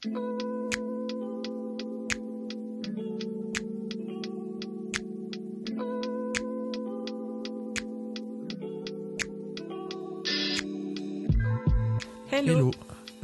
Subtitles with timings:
[0.00, 0.10] Hello.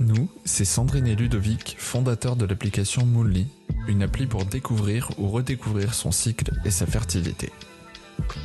[0.01, 3.47] Nous, c'est Sandrine et Ludovic, fondateurs de l'application Moonly,
[3.87, 7.53] une appli pour découvrir ou redécouvrir son cycle et sa fertilité.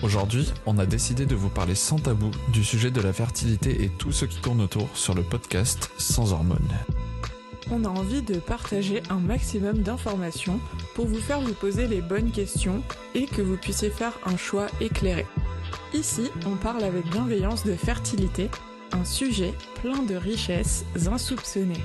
[0.04, 3.90] Aujourd'hui, on a décidé de vous parler sans tabou du sujet de la fertilité et
[3.90, 6.60] tout ce qui tourne autour sur le podcast Sans hormones.
[7.72, 10.60] On a envie de partager un maximum d'informations
[10.96, 12.82] pour vous faire vous poser les bonnes questions
[13.14, 15.28] et que vous puissiez faire un choix éclairé.
[15.94, 18.50] Ici, on parle avec bienveillance de fertilité,
[18.92, 21.84] un sujet plein de richesses insoupçonnées.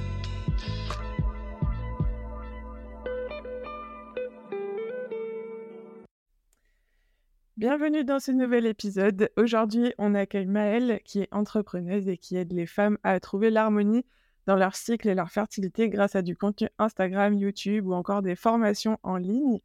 [7.59, 9.29] Bienvenue dans ce nouvel épisode.
[9.37, 14.07] Aujourd'hui, on accueille Maëlle qui est entrepreneuse et qui aide les femmes à trouver l'harmonie
[14.47, 18.37] dans leur cycle et leur fertilité grâce à du contenu Instagram, YouTube ou encore des
[18.37, 19.61] formations en ligne.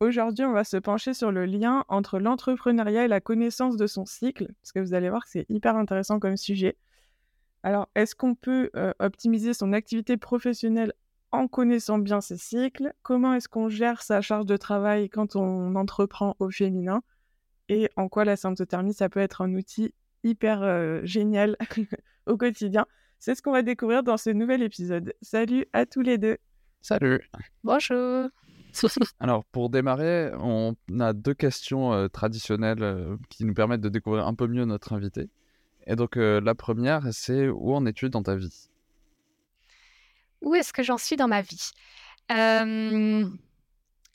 [0.00, 4.04] Aujourd'hui, on va se pencher sur le lien entre l'entrepreneuriat et la connaissance de son
[4.04, 6.76] cycle, parce que vous allez voir que c'est hyper intéressant comme sujet.
[7.62, 10.92] Alors, est-ce qu'on peut euh, optimiser son activité professionnelle
[11.30, 12.92] en connaissant bien ses cycles?
[13.02, 17.02] Comment est-ce qu'on gère sa charge de travail quand on entreprend au féminin?
[17.68, 21.56] Et en quoi la symptothermie, ça peut être un outil hyper euh, génial
[22.26, 22.86] au quotidien?
[23.24, 25.14] C'est ce qu'on va découvrir dans ce nouvel épisode.
[25.22, 26.38] Salut à tous les deux.
[26.80, 27.20] Salut.
[27.62, 28.28] Bonjour.
[29.20, 34.26] Alors, pour démarrer, on a deux questions euh, traditionnelles euh, qui nous permettent de découvrir
[34.26, 35.30] un peu mieux notre invité.
[35.86, 38.68] Et donc, euh, la première, c'est où en es-tu dans ta vie?
[40.40, 41.70] Où est-ce que j'en suis dans ma vie?
[42.32, 43.24] Euh,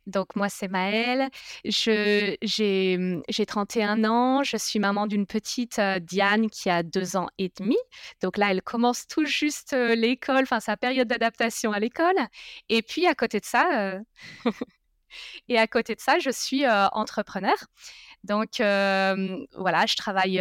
[0.08, 1.30] Donc, moi, c'est Maëlle.
[1.66, 4.44] Je- J'ai mmh, j'ai 31 ans.
[4.44, 7.78] Je suis maman d'une petite euh, Diane qui a deux ans et demi.
[8.22, 12.16] Donc là, elle commence tout juste euh, l'école, enfin sa période d'adaptation à l'école.
[12.70, 14.00] Et puis, à côté de ça, euh,
[15.50, 17.56] et à côté de ça, je suis entrepreneur.
[18.24, 20.38] Donc, voilà, je travaille,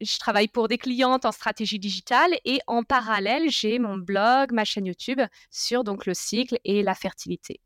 [0.00, 4.64] je travaille pour des clientes en stratégie digitale et en parallèle, j'ai mon blog, ma
[4.64, 5.20] chaîne YouTube
[5.50, 7.60] sur donc le cycle et la fertilité.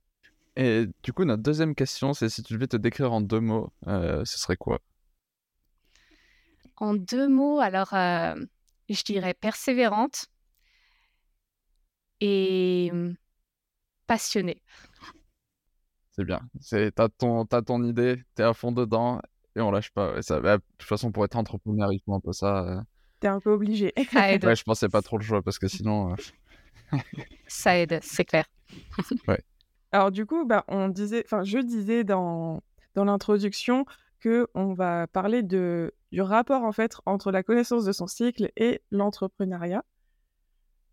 [0.61, 3.73] Et du coup, notre deuxième question, c'est si tu devais te décrire en deux mots,
[3.87, 4.79] euh, ce serait quoi?
[6.77, 8.35] En deux mots, alors, euh,
[8.91, 10.27] je dirais persévérante
[12.21, 13.17] et hum,
[14.07, 14.63] passionnée.
[16.11, 16.41] C'est bien.
[16.61, 19.21] C'est t'as ton, t'as ton idée, t'es à fond dedans
[19.57, 20.13] et on lâche pas.
[20.15, 22.65] Ouais, ça, bah, de toute façon, pour être entrepreneur, il faut un peu ça.
[22.67, 22.81] euh.
[23.21, 23.93] T'es un peu obligé.
[24.13, 26.13] Ça aide, Ouais, je pensais pas trop le choix parce que sinon.
[26.13, 26.17] euh,
[27.47, 28.45] ça aide, c'est clair.
[29.93, 32.63] Alors du coup, bah, on disait, enfin, je disais dans,
[32.95, 33.85] dans l'introduction
[34.21, 38.51] que on va parler de, du rapport en fait entre la connaissance de son cycle
[38.57, 39.85] et l'entrepreneuriat.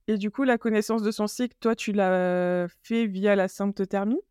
[0.07, 4.21] Et du coup, la connaissance de son cycle, toi, tu l'as fait via la symptothermie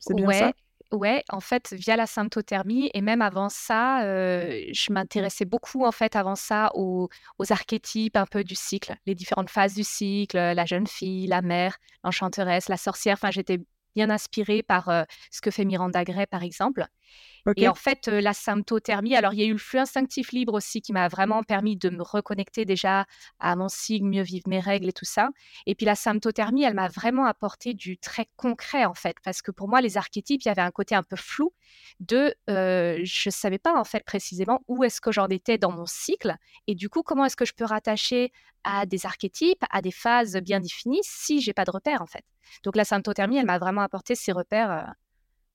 [0.00, 0.52] C'est bien ça?
[0.92, 5.90] Ouais, en fait, via la symptothermie et même avant ça, euh, je m'intéressais beaucoup en
[5.90, 7.08] fait avant ça aux,
[7.38, 11.42] aux archétypes un peu du cycle, les différentes phases du cycle, la jeune fille, la
[11.42, 13.14] mère, l'enchanteresse, la sorcière.
[13.14, 13.58] Enfin, j'étais
[13.96, 15.02] bien inspirée par euh,
[15.32, 16.86] ce que fait Miranda Gray, par exemple.
[17.56, 20.80] Et en fait, la symptothermie, alors il y a eu le flux instinctif libre aussi
[20.80, 23.06] qui m'a vraiment permis de me reconnecter déjà
[23.38, 25.30] à mon cycle, mieux vivre mes règles et tout ça.
[25.66, 29.50] Et puis la symptothermie, elle m'a vraiment apporté du très concret en fait, parce que
[29.50, 31.52] pour moi, les archétypes, il y avait un côté un peu flou
[32.00, 35.86] de je ne savais pas en fait précisément où est-ce que j'en étais dans mon
[35.86, 36.34] cycle,
[36.66, 38.32] et du coup, comment est-ce que je peux rattacher
[38.64, 42.24] à des archétypes, à des phases bien définies si j'ai pas de repères en fait.
[42.64, 44.92] Donc la symptothermie, elle m'a vraiment apporté ces repères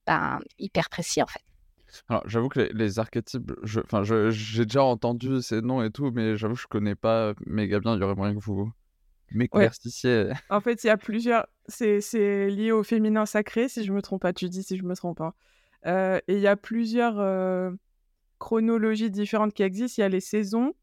[0.08, 1.42] ben, hyper précis en fait.
[2.10, 5.92] Alors, j'avoue que les, les archétypes, je, enfin, je- j'ai déjà entendu ces noms et
[5.92, 7.96] tout, mais j'avoue que je connais pas méga bien.
[7.96, 8.72] Il y aurait moyen que vous
[9.32, 10.32] m'éclaircissiez.
[10.50, 11.48] En fait, il y a plusieurs.
[11.68, 14.34] C'est c'est lié au féminin sacré, si je me trompe pas.
[14.34, 15.36] Tu dis si je me trompe pas.
[15.86, 17.72] Euh, et il y a plusieurs euh,
[18.40, 19.96] chronologies différentes qui existent.
[20.00, 20.74] Il y a les saisons.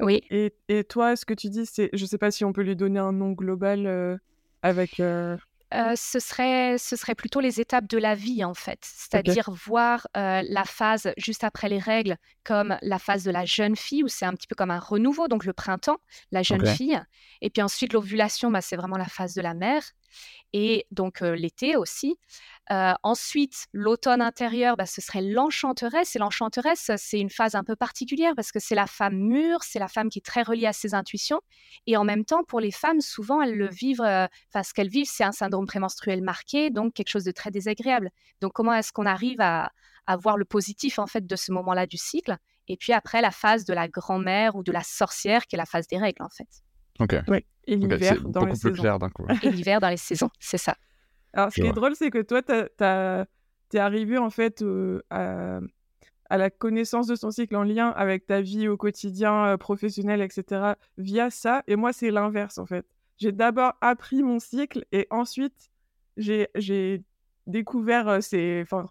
[0.00, 0.22] Oui.
[0.30, 1.90] Et, et toi, ce que tu dis, c'est.
[1.92, 4.16] Je sais pas si on peut lui donner un nom global euh,
[4.62, 5.00] avec.
[5.00, 5.36] euh,
[5.74, 8.78] Euh, ce serait, ce serait plutôt les étapes de la vie, en fait.
[8.82, 13.76] C'est-à-dire voir euh, la phase juste après les règles comme la phase de la jeune
[13.76, 15.98] fille, où c'est un petit peu comme un renouveau, donc le printemps,
[16.32, 16.98] la jeune fille.
[17.42, 19.82] Et puis ensuite, l'ovulation, bah, c'est vraiment la phase de la mère.
[20.52, 22.16] Et donc euh, l'été aussi.
[22.70, 26.16] Euh, ensuite, l'automne intérieur, bah, ce serait l'enchanteresse.
[26.16, 29.78] Et l'enchanteresse, c'est une phase un peu particulière parce que c'est la femme mûre, c'est
[29.78, 31.40] la femme qui est très reliée à ses intuitions.
[31.86, 34.88] Et en même temps, pour les femmes, souvent, elles le vivent, euh, enfin, ce qu'elles
[34.88, 38.10] vivent, c'est un syndrome prémenstruel marqué, donc quelque chose de très désagréable.
[38.40, 39.72] Donc, comment est-ce qu'on arrive à,
[40.06, 42.36] à voir le positif, en fait, de ce moment-là du cycle?
[42.68, 45.66] Et puis après, la phase de la grand-mère ou de la sorcière, qui est la
[45.66, 46.48] phase des règles, en fait.
[47.00, 47.16] Ok.
[47.28, 47.44] Ouais.
[47.66, 48.82] Et l'hiver c'est dans beaucoup les plus saisons.
[48.82, 49.26] clair d'un coup.
[49.42, 50.76] Et l'hiver dans les saisons, c'est ça.
[51.34, 53.26] Alors, ce Je qui est drôle, c'est que toi, t'as- t'as-
[53.68, 55.60] t'es arrivé en fait euh, à,
[56.30, 60.22] à la connaissance de son cycle en lien avec ta vie au quotidien, euh, professionnel,
[60.22, 60.74] etc.
[60.96, 61.62] via ça.
[61.66, 62.86] Et moi, c'est l'inverse en fait.
[63.18, 65.70] J'ai d'abord appris mon cycle et ensuite,
[66.16, 67.02] j'ai j'ai
[67.46, 68.60] découvert euh, ces.
[68.62, 68.86] Enfin,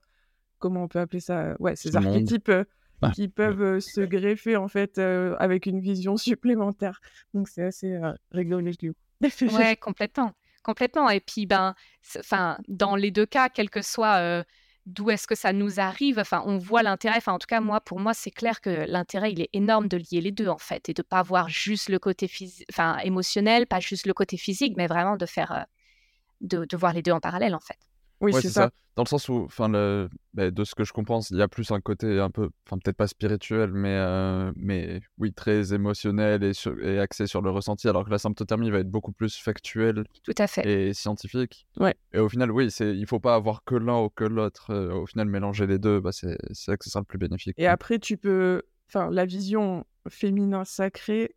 [0.60, 2.28] comment on peut appeler ça Ouais, ces Ce monde.
[3.02, 7.00] Archétypes euh, Ah, qui peuvent euh, se greffer en fait euh, avec une vision supplémentaire.
[7.34, 8.72] Donc, c'est assez euh, rigolo.
[9.52, 10.34] Ouais, complètement,
[10.64, 11.10] complètement.
[11.10, 11.76] Et puis, ben,
[12.20, 14.44] enfin, dans les deux cas, quel que soit euh,
[14.86, 17.18] d'où est-ce que ça nous arrive, enfin, on voit l'intérêt.
[17.18, 19.98] Enfin, en tout cas, moi, pour moi, c'est clair que l'intérêt, il est énorme de
[19.98, 22.30] lier les deux, en fait, et de pas voir juste le côté
[22.72, 25.64] enfin, émotionnel, pas juste le côté physique, mais vraiment de faire, euh,
[26.42, 27.78] de, de voir les deux en parallèle, en fait.
[28.22, 28.72] Oui, Ouais, c'est ça.
[28.96, 30.10] Dans le sens où, enfin, le...
[30.34, 32.80] bah, de ce que je comprends, il y a plus un côté un peu, enfin,
[32.84, 37.52] peut-être pas spirituel, mais, euh, mais oui, très émotionnel et, sur- et axé sur le
[37.52, 40.68] ressenti, alors que la symptothermie va être beaucoup plus factuelle Tout à fait.
[40.90, 41.68] et scientifique.
[41.80, 41.94] Ouais.
[42.12, 44.72] Et au final, oui, c'est, il faut pas avoir que l'un ou que l'autre.
[44.72, 47.20] Euh, au final, mélanger les deux, bah, c'est, c'est là que ce sera le plus
[47.20, 47.54] bénéfique.
[47.60, 48.64] Et après, tu peux.
[48.90, 51.36] Enfin, la vision féminin sacré,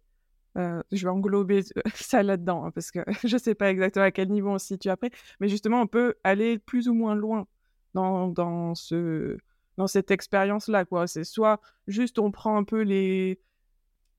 [0.59, 1.63] euh, je vais englober
[1.95, 4.89] ça là-dedans, hein, parce que je sais pas exactement à quel niveau on se situe
[4.89, 5.11] après.
[5.41, 7.47] Mais justement, on peut aller plus ou moins loin
[7.95, 9.37] dans, dans, ce,
[9.77, 10.85] dans cette expérience-là.
[11.07, 13.41] C'est soit juste on prend un peu les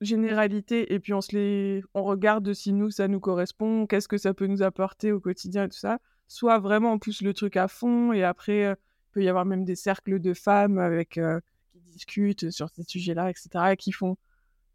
[0.00, 4.18] généralités et puis on, se les, on regarde si nous, ça nous correspond, qu'est-ce que
[4.18, 5.98] ça peut nous apporter au quotidien et tout ça.
[6.28, 9.44] Soit vraiment on pousse le truc à fond et après, euh, il peut y avoir
[9.44, 11.18] même des cercles de femmes avec.
[11.18, 11.40] euh,
[11.72, 14.16] qui discutent sur ces sujets-là, etc., et qui font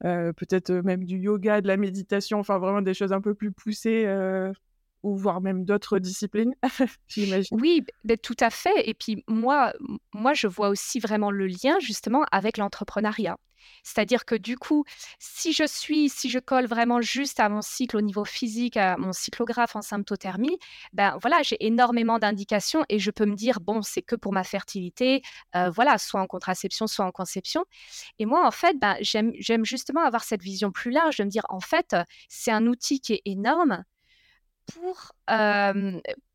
[0.06, 3.34] euh, peut-être euh, même du yoga, de la méditation, enfin vraiment des choses un peu
[3.34, 4.52] plus poussées, euh,
[5.04, 6.54] ou voire même d'autres disciplines,
[7.08, 7.58] j'imagine.
[7.60, 7.84] Oui,
[8.22, 8.88] tout à fait.
[8.88, 9.74] Et puis moi,
[10.14, 13.38] moi, je vois aussi vraiment le lien justement avec l'entrepreneuriat.
[13.84, 14.84] C'est-à-dire que du coup,
[15.20, 18.98] si je suis, si je colle vraiment juste à mon cycle au niveau physique, à
[18.98, 20.58] mon cyclographe en symptothermie,
[20.94, 24.44] ben voilà, j'ai énormément d'indications et je peux me dire bon, c'est que pour ma
[24.44, 25.22] fertilité,
[25.56, 27.66] euh, voilà, soit en contraception, soit en conception.
[28.20, 31.30] Et moi, en fait, ben, j'aime, j'aime justement avoir cette vision plus large de me
[31.30, 31.96] dire en fait,
[32.30, 33.84] c'est un outil qui est énorme
[34.74, 35.12] pour,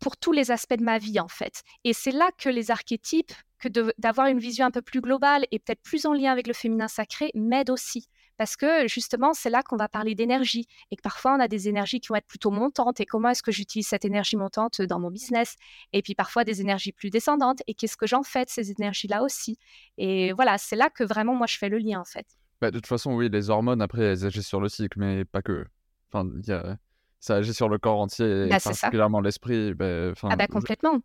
[0.00, 1.62] pour tous les aspects de ma vie, en fait.
[1.84, 3.68] Et c'est là que les archétypes, que
[3.98, 6.88] d'avoir une vision un peu plus globale et peut-être plus en lien avec le féminin
[6.88, 8.08] sacré, m'aident aussi.
[8.38, 11.68] Parce que justement, c'est là qu'on va parler d'énergie et que parfois on a des
[11.68, 14.98] énergies qui vont être plutôt montantes et comment est-ce que j'utilise cette énergie montante dans
[14.98, 15.54] mon business?
[15.92, 19.22] Et puis parfois des énergies plus descendantes et qu'est-ce que j'en fais de ces énergies-là
[19.22, 19.58] aussi?
[19.96, 22.26] Et voilà, c'est là que vraiment moi je fais le lien en fait.
[22.60, 25.42] Bah, de toute façon, oui, les hormones, après, elles agissent sur le cycle, mais pas
[25.42, 25.64] que.
[26.12, 26.78] Enfin, il y a...
[27.22, 29.72] ça agit sur le corps entier, et Bah, particulièrement l'esprit.
[29.74, 31.00] bah, Ah bah je- complètement.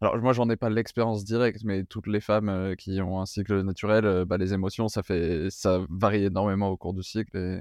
[0.00, 3.26] Alors, moi, j'en ai pas l'expérience directe, mais toutes les femmes euh, qui ont un
[3.26, 7.36] cycle naturel, euh, bah, les émotions, ça fait, ça varie énormément au cours du cycle.
[7.36, 7.60] Et,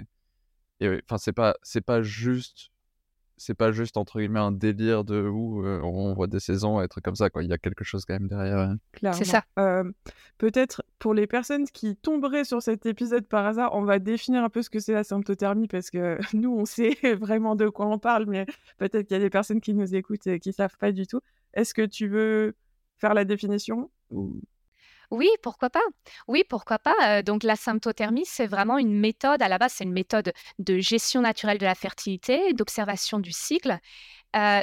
[0.80, 2.70] et enfin, c'est pas, c'est pas juste,
[3.38, 6.88] c'est pas juste entre guillemets un délire de où euh, on voit des saisons, et
[6.88, 7.44] trucs comme ça, quoi.
[7.44, 8.58] Il y a quelque chose quand même derrière.
[8.58, 8.78] hein.
[8.94, 9.18] Clairement.
[9.18, 9.44] C'est ça.
[9.60, 9.84] Euh,
[10.40, 14.50] Peut-être pour les personnes qui tomberaient sur cet épisode par hasard, on va définir un
[14.50, 17.98] peu ce que c'est la symptothermie parce que nous, on sait vraiment de quoi on
[18.00, 18.46] parle, mais
[18.78, 21.22] peut-être qu'il y a des personnes qui nous écoutent et qui savent pas du tout.
[21.54, 22.56] Est-ce que tu veux
[22.98, 24.40] faire la définition ou-
[25.10, 25.82] Oui, pourquoi pas?
[26.28, 27.22] Oui, pourquoi pas?
[27.24, 31.22] Donc la symptothermie, c'est vraiment une méthode, à la base, c'est une méthode de gestion
[31.22, 33.78] naturelle de la fertilité, d'observation du cycle.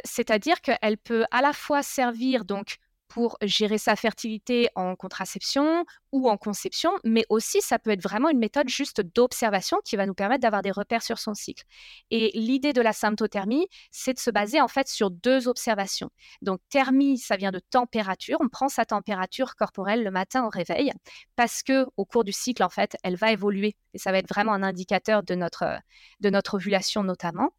[0.04, 2.76] C'est-à-dire qu'elle peut à la fois servir donc
[3.08, 8.28] pour gérer sa fertilité en contraception ou en conception, mais aussi ça peut être vraiment
[8.28, 11.64] une méthode juste d'observation qui va nous permettre d'avoir des repères sur son cycle.
[12.10, 16.10] Et l'idée de la symptothermie, c'est de se baser en fait sur deux observations.
[16.40, 18.38] Donc thermie, ça vient de température.
[18.40, 20.92] On prend sa température corporelle le matin au réveil
[21.34, 24.28] parce que au cours du cycle, en fait, elle va évoluer et ça va être
[24.28, 25.78] vraiment un indicateur de notre
[26.20, 27.50] de notre ovulation notamment.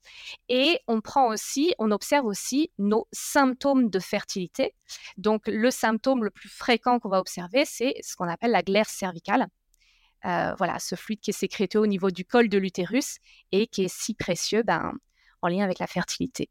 [0.49, 4.75] Et on prend aussi, on observe aussi nos symptômes de fertilité.
[5.17, 8.89] Donc le symptôme le plus fréquent qu'on va observer, c'est ce qu'on appelle la glaire
[8.89, 9.47] cervicale.
[10.25, 13.17] Euh, voilà, ce fluide qui est sécrété au niveau du col de l'utérus
[13.51, 14.93] et qui est si précieux ben,
[15.41, 16.49] en lien avec la fertilité.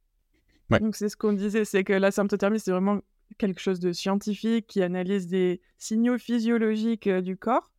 [0.71, 0.79] Ouais.
[0.79, 3.01] Donc c'est ce qu'on disait, c'est que la symptothermie, c'est vraiment
[3.39, 7.73] quelque chose de scientifique qui analyse des signaux physiologiques euh, du corps.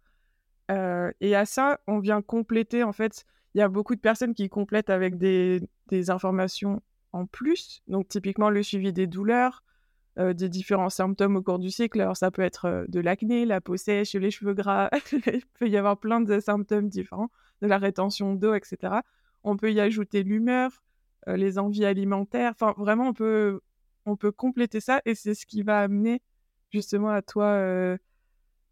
[0.72, 4.34] Euh, et à ça, on vient compléter, en fait, il y a beaucoup de personnes
[4.34, 6.82] qui complètent avec des, des informations
[7.14, 7.82] en plus.
[7.88, 9.64] Donc typiquement le suivi des douleurs,
[10.18, 12.00] euh, des différents symptômes au cours du cycle.
[12.00, 15.68] Alors ça peut être euh, de l'acné, la peau sèche, les cheveux gras, il peut
[15.68, 17.30] y avoir plein de symptômes différents,
[17.62, 19.02] de la rétention d'eau, etc.
[19.44, 20.72] On peut y ajouter l'humeur,
[21.28, 22.52] euh, les envies alimentaires.
[22.52, 23.62] Enfin, vraiment, on peut,
[24.06, 26.22] on peut compléter ça et c'est ce qui va amener
[26.72, 27.98] justement à toi euh,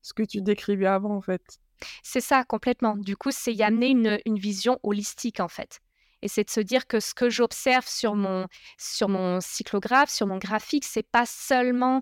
[0.01, 1.59] ce que tu décrivais avant, en fait.
[2.03, 2.95] C'est ça, complètement.
[2.95, 5.81] Du coup, c'est y amener une, une vision holistique, en fait.
[6.23, 10.25] Et c'est de se dire que ce que j'observe sur mon, sur mon cyclographe, sur
[10.25, 12.01] mon graphique, c'est pas seulement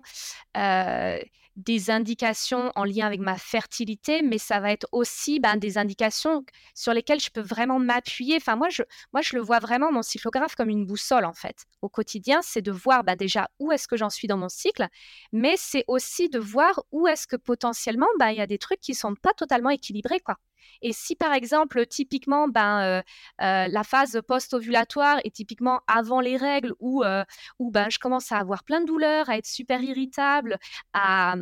[0.56, 1.18] euh,
[1.56, 6.44] des indications en lien avec ma fertilité, mais ça va être aussi ben, des indications
[6.72, 8.36] sur lesquelles je peux vraiment m'appuyer.
[8.36, 11.64] Enfin, moi je, moi, je le vois vraiment, mon cyclographe, comme une boussole, en fait.
[11.82, 14.86] Au quotidien, c'est de voir ben, déjà où est-ce que j'en suis dans mon cycle,
[15.32, 18.80] mais c'est aussi de voir où est-ce que potentiellement, ben, il y a des trucs
[18.80, 20.36] qui sont pas totalement équilibrés, quoi.
[20.82, 23.02] Et si par exemple, typiquement, ben, euh,
[23.42, 27.24] euh, la phase post-ovulatoire est typiquement avant les règles où, euh,
[27.58, 30.58] où ben, je commence à avoir plein de douleurs, à être super irritable,
[30.92, 31.36] à,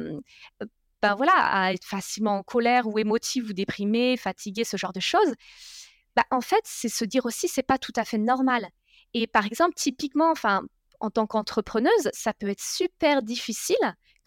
[1.02, 5.00] ben, voilà, à être facilement en colère ou émotive ou déprimée, fatiguée, ce genre de
[5.00, 5.34] choses,
[6.16, 8.68] ben, en fait, c'est se dire aussi, c'est pas tout à fait normal.
[9.14, 10.62] Et par exemple, typiquement, enfin,
[11.00, 13.76] en tant qu'entrepreneuse, ça peut être super difficile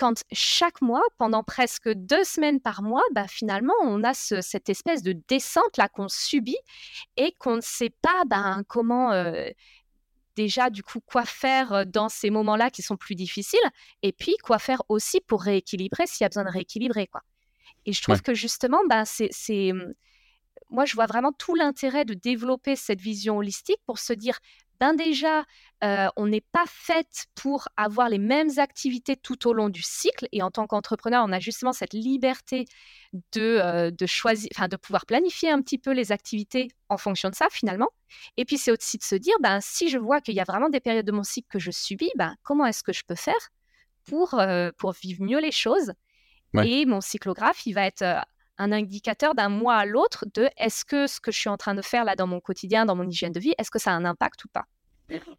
[0.03, 5.01] quand chaque mois, pendant presque deux semaines par mois, bah, finalement, on a cette espèce
[5.01, 6.57] de descente là qu'on subit
[7.15, 9.13] et qu'on ne sait pas ben, comment
[10.35, 13.69] déjà du coup quoi faire dans ces moments-là qui sont plus difficiles
[14.01, 17.21] et puis quoi faire aussi pour rééquilibrer s'il y a besoin de rééquilibrer quoi.
[17.85, 19.93] Et je trouve que justement, c'est, mmh,
[20.69, 24.37] moi je vois vraiment tout l'intérêt de développer cette vision holistique pour se dire
[24.79, 25.45] ben déjà,
[26.15, 30.27] on n'est pas fait pour avoir les mêmes activités tout au long du cycle.
[30.31, 32.65] Et en tant qu'entrepreneur, on a justement cette liberté
[33.33, 37.35] de, de choisir, enfin de pouvoir planifier un petit peu les activités en fonction de
[37.35, 37.89] ça finalement.
[38.37, 40.69] Et puis c'est aussi de se dire, ben si je vois qu'il y a vraiment
[40.69, 43.49] des périodes de mon cycle que je subis, ben comment est-ce que je peux faire
[44.05, 44.41] pour
[44.77, 45.93] pour vivre mieux les choses?
[46.63, 48.03] Et mon cyclographe, il va être
[48.57, 51.75] un indicateur d'un mois à l'autre de est-ce que ce que je suis en train
[51.75, 53.95] de faire là dans mon quotidien, dans mon hygiène de vie, est-ce que ça a
[53.95, 54.65] un impact ou pas?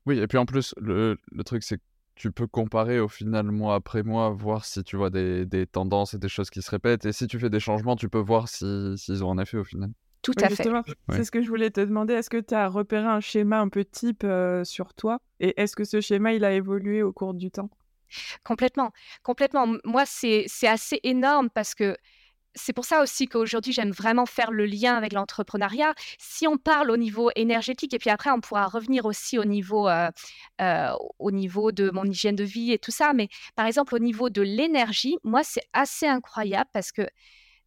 [0.07, 1.83] Oui, et puis en plus, le, le truc, c'est que
[2.15, 6.15] tu peux comparer au final mois après mois, voir si tu vois des, des, tendances
[6.15, 7.07] et des choses qui se répètent.
[7.07, 9.65] Et si tu fais des changements, tu peux voir s'ils si, ont un effet au
[9.65, 9.91] final.
[10.23, 10.67] Tout à fait.
[11.11, 12.15] C'est ce que je voulais te demander.
[12.15, 15.77] Est-ce que tu as repéré un schéma un peu type euh, sur toi Et est-ce
[15.77, 17.69] que ce schéma, il a évolué au cours du temps?
[18.45, 18.93] Complètement.
[19.23, 19.67] Complètement.
[19.85, 21.97] Moi, c'est assez énorme parce que
[22.55, 25.95] c'est pour ça aussi qu'aujourd'hui, j'aime vraiment faire le lien avec l'entrepreneuriat.
[26.19, 29.89] Si on parle au niveau énergétique, et puis après, on pourra revenir aussi au niveau,
[29.89, 30.09] euh,
[30.61, 33.13] euh, au niveau de mon hygiène de vie et tout ça.
[33.13, 37.03] Mais par exemple, au niveau de l'énergie, moi, c'est assez incroyable parce que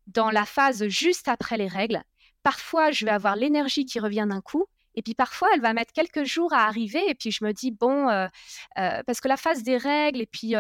[0.08, 2.02] dans la phase juste après les règles,
[2.44, 4.66] parfois, je vais avoir l'énergie qui revient d'un coup.
[4.96, 7.04] Et puis parfois, elle va mettre quelques jours à arriver.
[7.10, 8.28] Et puis je me dis, bon, euh,
[8.76, 10.56] parce que la phase des règles et puis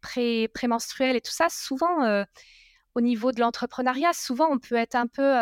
[0.00, 2.24] pré, prémenstruelle et tout ça, souvent
[2.94, 5.32] au niveau de l'entrepreneuriat, souvent on peut être un peu,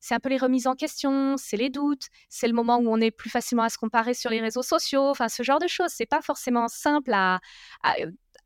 [0.00, 3.00] c'est un peu les remises en question, c'est les doutes, c'est le moment où on
[3.00, 5.90] est plus facilement à se comparer sur les réseaux sociaux, enfin ce genre de choses.
[5.90, 7.40] C'est pas forcément simple à,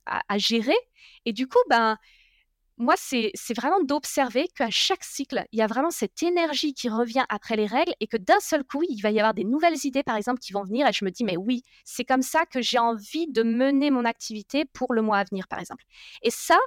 [0.06, 0.76] à, gérer.
[1.24, 1.96] Et du coup, ben
[2.76, 7.24] moi, c'est vraiment d'observer qu'à chaque cycle, il y a vraiment cette énergie qui revient
[7.28, 10.02] après les règles et que d'un seul coup, il va y avoir des nouvelles idées,
[10.02, 12.60] par exemple, qui vont venir et je me dis, mais oui, c'est comme ça que
[12.60, 15.84] j'ai envie de mener mon activité pour le mois à venir, par exemple.
[16.22, 16.58] Et ça,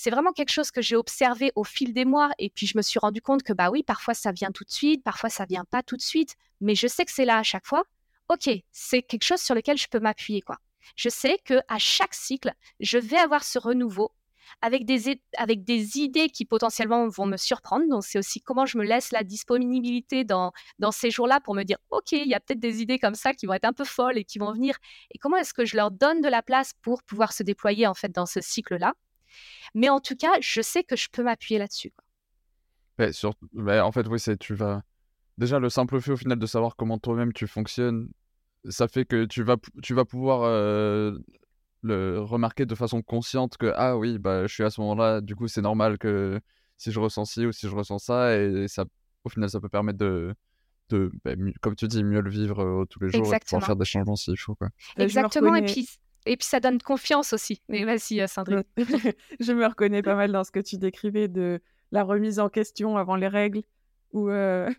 [0.00, 2.80] c'est vraiment quelque chose que j'ai observé au fil des mois et puis je me
[2.80, 5.66] suis rendu compte que bah oui, parfois ça vient tout de suite, parfois ça vient
[5.66, 7.84] pas tout de suite, mais je sais que c'est là à chaque fois.
[8.30, 10.56] OK, c'est quelque chose sur lequel je peux m'appuyer quoi.
[10.96, 14.10] Je sais que à chaque cycle, je vais avoir ce renouveau
[14.62, 17.86] avec des, avec des idées qui potentiellement vont me surprendre.
[17.86, 20.52] Donc, c'est aussi comment je me laisse la disponibilité dans,
[20.92, 23.44] ces jours-là pour me dire, OK, il y a peut-être des idées comme ça qui
[23.44, 24.76] vont être un peu folles et qui vont venir.
[25.10, 27.94] Et comment est-ce que je leur donne de la place pour pouvoir se déployer en
[27.94, 28.94] fait dans ce cycle-là?
[29.74, 31.92] Mais en tout cas, je sais que je peux m'appuyer là-dessus.
[33.12, 33.34] sur...
[33.56, 34.82] en fait, oui, c'est tu vas.
[35.38, 38.10] Déjà, le simple fait au final de savoir comment toi-même tu fonctionnes,
[38.68, 41.18] ça fait que tu vas, tu vas pouvoir euh,
[41.82, 45.34] le remarquer de façon consciente que ah oui, bah, je suis à ce moment-là, du
[45.34, 46.40] coup, c'est normal que
[46.76, 48.84] si je ressens ci ou si je ressens ça, et ça,
[49.24, 50.34] au final, ça peut permettre de,
[50.90, 53.76] de bah, comme tu dis, mieux le vivre euh, tous les jours et pouvoir faire
[53.76, 54.54] des changements s'il faut.
[54.54, 54.68] Quoi.
[54.96, 55.88] Exactement, et puis
[56.26, 57.62] et puis ça donne confiance aussi.
[57.68, 58.64] Mais vas-y, euh, Sandrine.
[59.40, 61.60] je me reconnais pas mal dans ce que tu décrivais de
[61.92, 63.62] la remise en question avant les règles,
[64.12, 64.70] où euh,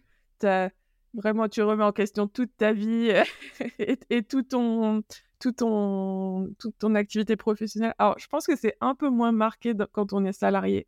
[1.14, 3.12] vraiment tu remets en question toute ta vie
[3.80, 5.04] et, tout ton,
[5.40, 7.96] tout ton, toute ton activité professionnelle.
[7.98, 10.88] Alors, je pense que c'est un peu moins marqué quand on est salarié,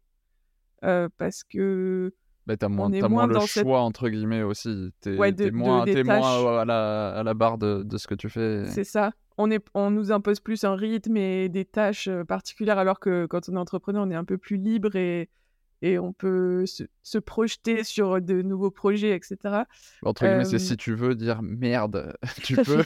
[0.83, 2.13] euh, parce que
[2.45, 4.91] bah, t'as moins, as moins, le choix, entre guillemets, aussi.
[5.01, 8.65] T'es ouais, moins, à, la, à la barre de, de, ce que tu fais.
[8.67, 12.99] C'est ça on, est, on nous impose plus un rythme et des tâches particulières, alors
[12.99, 15.29] que quand on est entrepreneur, on est un peu plus libre et,
[15.81, 19.63] et on peut se, projeter sur de nouveaux projets, etc.
[20.03, 22.83] Entre guillemets, c'est si tu veux dire merde, tu peux.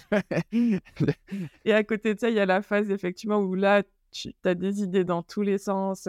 [1.65, 4.55] et à côté de ça, il y a la phase effectivement où là, tu as
[4.55, 6.07] des idées dans tous les sens,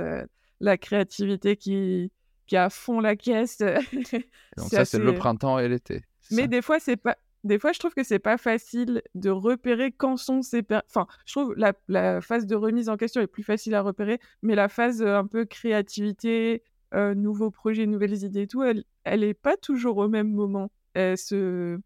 [0.60, 2.10] la créativité qui,
[2.48, 3.58] qui a à fond la caisse.
[4.56, 6.02] Donc ça, c'est le printemps et l'été.
[6.32, 9.92] Mais des fois, c'est pas des fois, je trouve que c'est pas facile de repérer
[9.92, 10.64] quand sont ces...
[10.88, 14.18] Enfin, je trouve la, la phase de remise en question est plus facile à repérer,
[14.42, 19.34] mais la phase un peu créativité, nouveaux projets, nouvelles idées et tout, elle, elle est
[19.34, 20.72] pas toujours au même moment.
[20.94, 21.78] Elle se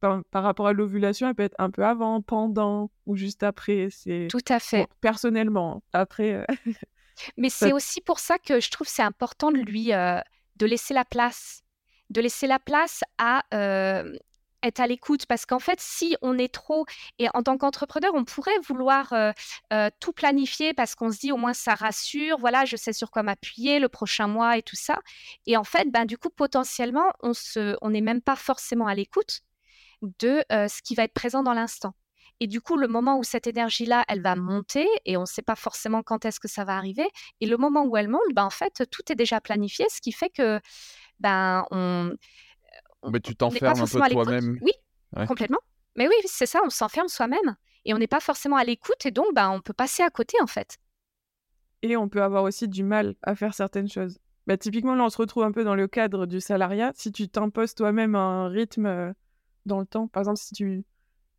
[0.00, 3.88] par, rapport à l'ovulation, elle peut être un peu avant, pendant ou juste après.
[3.90, 4.86] C'est tout à fait.
[5.00, 6.34] personnellement, après.
[6.34, 6.44] Euh,
[7.36, 10.20] Mais c'est aussi pour ça que je trouve c'est important de lui euh,
[10.56, 11.62] de laisser la place,
[12.10, 14.16] de laisser la place à euh,
[14.62, 16.86] être à l'écoute parce qu'en fait, si on est trop,
[17.18, 19.14] et en tant qu'entrepreneur, on pourrait vouloir
[20.00, 23.22] tout planifier parce qu'on se dit au moins ça rassure, voilà, je sais sur quoi
[23.22, 24.98] m'appuyer le prochain mois et tout ça.
[25.46, 29.42] Et en fait, ben, du coup, potentiellement, on n'est on même pas forcément à l'écoute
[30.02, 31.94] de ce qui va être présent dans l'instant.
[32.40, 35.42] Et du coup, le moment où cette énergie-là, elle va monter, et on ne sait
[35.42, 37.08] pas forcément quand est-ce que ça va arriver,
[37.40, 40.12] et le moment où elle monte, ben, en fait, tout est déjà planifié, ce qui
[40.12, 40.60] fait que
[41.18, 42.14] ben, on...
[43.10, 44.58] Mais tu t'enfermes un peu toi-même.
[44.60, 44.72] Oui,
[45.26, 45.60] complètement.
[45.96, 47.56] Mais oui, c'est ça, on s'enferme soi-même.
[47.84, 50.36] Et on n'est pas forcément à l'écoute, et donc ben, on peut passer à côté,
[50.42, 50.76] en fait.
[51.82, 54.18] Et on peut avoir aussi du mal à faire certaines choses.
[54.46, 56.92] Bah, typiquement, là, on se retrouve un peu dans le cadre du salariat.
[56.94, 59.14] Si tu t'imposes toi-même un rythme
[59.66, 60.08] dans le temps.
[60.08, 60.84] Par exemple, si tu,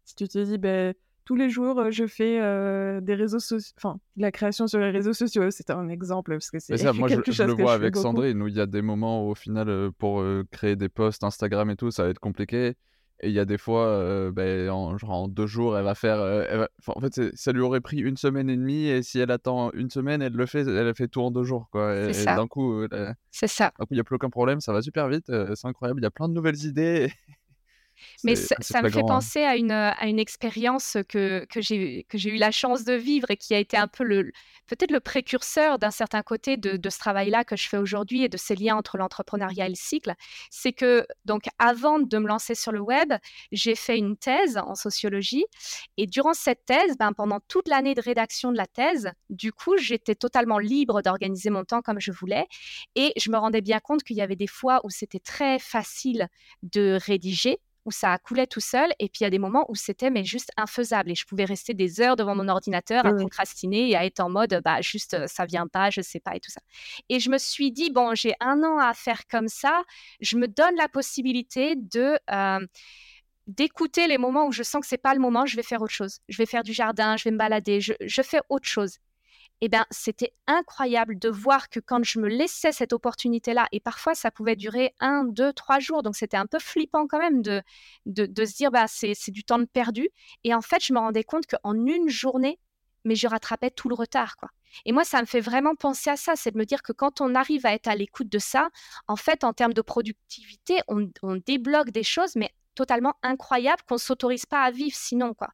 [0.08, 0.94] si tu te dis, ben,
[1.26, 4.90] tous les jours, euh, je fais euh, des réseaux sociaux, enfin, la création sur les
[4.90, 8.42] réseaux sociaux, c'est un exemple, parce que c'est moi, je, je le vois avec Sandrine,
[8.42, 11.70] où il y a des moments où, au final, euh, pour créer des posts Instagram
[11.70, 12.76] et tout, ça va être compliqué.
[13.20, 16.20] Et il y a des fois, ben, en, genre en deux jours, elle va faire.
[16.86, 19.90] en fait, ça lui aurait pris une semaine et demie, et si elle attend une
[19.90, 21.96] semaine, elle le fait, elle fait tout en deux jours, quoi.
[21.96, 22.86] Et, d'un coup,
[23.32, 23.74] c'est ça.
[23.78, 26.04] D'un coup, il n'y a plus aucun problème, ça va super vite, c'est incroyable, il
[26.04, 27.12] y a plein de nouvelles idées.
[28.24, 29.06] Mais ça, me fait hein.
[29.08, 33.38] penser à une, à une expérience que, que j'ai eu la chance de vivre et
[33.38, 34.32] qui a été un peu le
[34.68, 38.30] peut-être le précurseur d'un certain côté de, de ce travail-là que je fais aujourd'hui et
[38.30, 40.13] de ces liens entre l'entrepreneuriat et le cycle.
[40.51, 43.13] C'est que, donc, avant de me lancer sur le web,
[43.51, 45.46] j'ai fait une thèse en sociologie.
[45.96, 49.77] Et durant cette thèse, ben, pendant toute l'année de rédaction de la thèse, du coup,
[49.77, 52.45] j'étais totalement libre d'organiser mon temps comme je voulais.
[52.95, 56.28] Et je me rendais bien compte qu'il y avait des fois où c'était très facile
[56.62, 58.91] de rédiger où ça coulait tout seul.
[59.00, 61.12] Et puis il y a des moments où c'était mais juste infaisable.
[61.12, 64.30] Et je pouvais rester des heures devant mon ordinateur à procrastiner et à être en
[64.30, 66.62] mode bah juste ça vient pas, je sais pas et tout ça.
[67.10, 69.82] Et je me suis dit bon j'ai un an à faire comme ça.
[70.19, 72.67] Je me donne la possibilité de euh,
[73.47, 75.93] d'écouter les moments où je sens que c'est pas le moment, je vais faire autre
[75.93, 76.19] chose.
[76.28, 78.97] Je vais faire du jardin, je vais me balader, je, je fais autre chose
[79.62, 84.13] eh ben, c'était incroyable de voir que quand je me laissais cette opportunité-là, et parfois
[84.13, 87.63] ça pouvait durer un, deux, trois jours, donc c'était un peu flippant quand même de,
[88.06, 90.10] de, se dire, bah, c'est du temps perdu.
[90.43, 92.60] Et en fait, je me rendais compte qu'en une journée,
[93.04, 94.50] mais je rattrapais tout le retard, quoi.
[94.86, 97.22] Et moi, ça me fait vraiment penser à ça, c'est de me dire que quand
[97.22, 98.70] on arrive à être à l'écoute de ça,
[99.08, 101.10] en fait, en termes de productivité, on,
[101.46, 105.50] débloque des choses, mais totalement incroyables qu'on s'autorise pas à vivre sinon, quoi.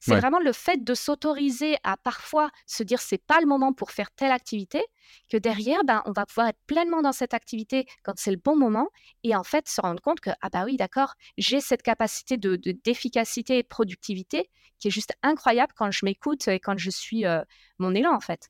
[0.00, 3.90] C'est vraiment le fait de s'autoriser à parfois se dire c'est pas le moment pour
[3.90, 4.82] faire telle activité
[5.30, 8.56] que derrière ben on va pouvoir être pleinement dans cette activité quand c'est le bon
[8.56, 8.88] moment
[9.24, 12.56] et en fait se rendre compte que ah bah oui d'accord j'ai cette capacité de
[12.56, 17.26] d'efficacité et de productivité qui est juste incroyable quand je m'écoute et quand je suis
[17.26, 17.42] euh,
[17.78, 18.48] mon élan en fait.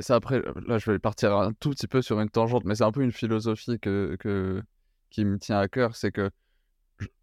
[0.00, 2.84] ça après là je vais partir un tout petit peu sur une tangente mais c'est
[2.84, 4.62] un peu une philosophie que, que
[5.10, 6.30] qui me tient à cœur c'est que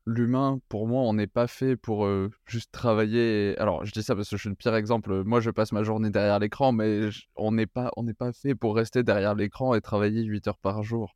[0.06, 2.08] l'humain, pour moi, on n'est pas fait pour
[2.46, 3.56] juste travailler.
[3.58, 5.24] Alors, je dis ça parce que je suis le pire exemple.
[5.24, 8.56] Moi, je passe ma journée derrière l'écran, mais on n'est pas, on n'est pas fait
[8.56, 11.16] pour rester derrière l'écran et travailler 8 heures par jour.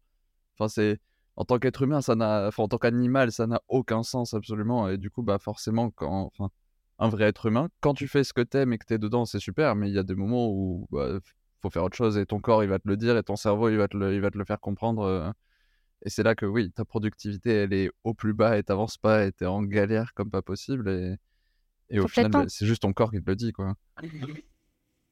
[0.58, 1.00] Enfin, c'est
[1.36, 4.89] en tant qu'être humain, ça n'a, en tant qu'animal, ça n'a aucun sens absolument.
[4.89, 6.50] Et du coup, bah forcément, quand, enfin,
[7.00, 9.39] un vrai être humain, quand tu fais ce que t'aimes et que t'es dedans, c'est
[9.39, 9.76] super.
[9.76, 11.20] Mais il y a des moments où bah,
[11.62, 13.70] faut faire autre chose et ton corps, il va te le dire et ton cerveau,
[13.70, 15.34] il va te le, il va te le faire comprendre.
[16.03, 19.25] Et c'est là que oui, ta productivité, elle est au plus bas et t'avances pas
[19.25, 20.89] et t'es en galère comme pas possible.
[20.89, 21.15] Et,
[21.89, 23.75] et au final, c'est juste ton corps qui te le dit, quoi.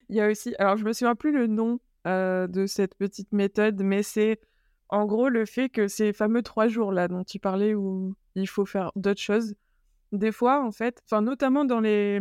[0.10, 3.32] Il y a aussi, alors je me souviens plus le nom euh, de cette petite
[3.32, 4.40] méthode, mais c'est
[4.90, 8.48] en gros le fait que ces fameux trois jours là dont tu parlais où il
[8.48, 9.56] faut faire d'autres choses,
[10.12, 12.20] des fois en fait, enfin notamment dans les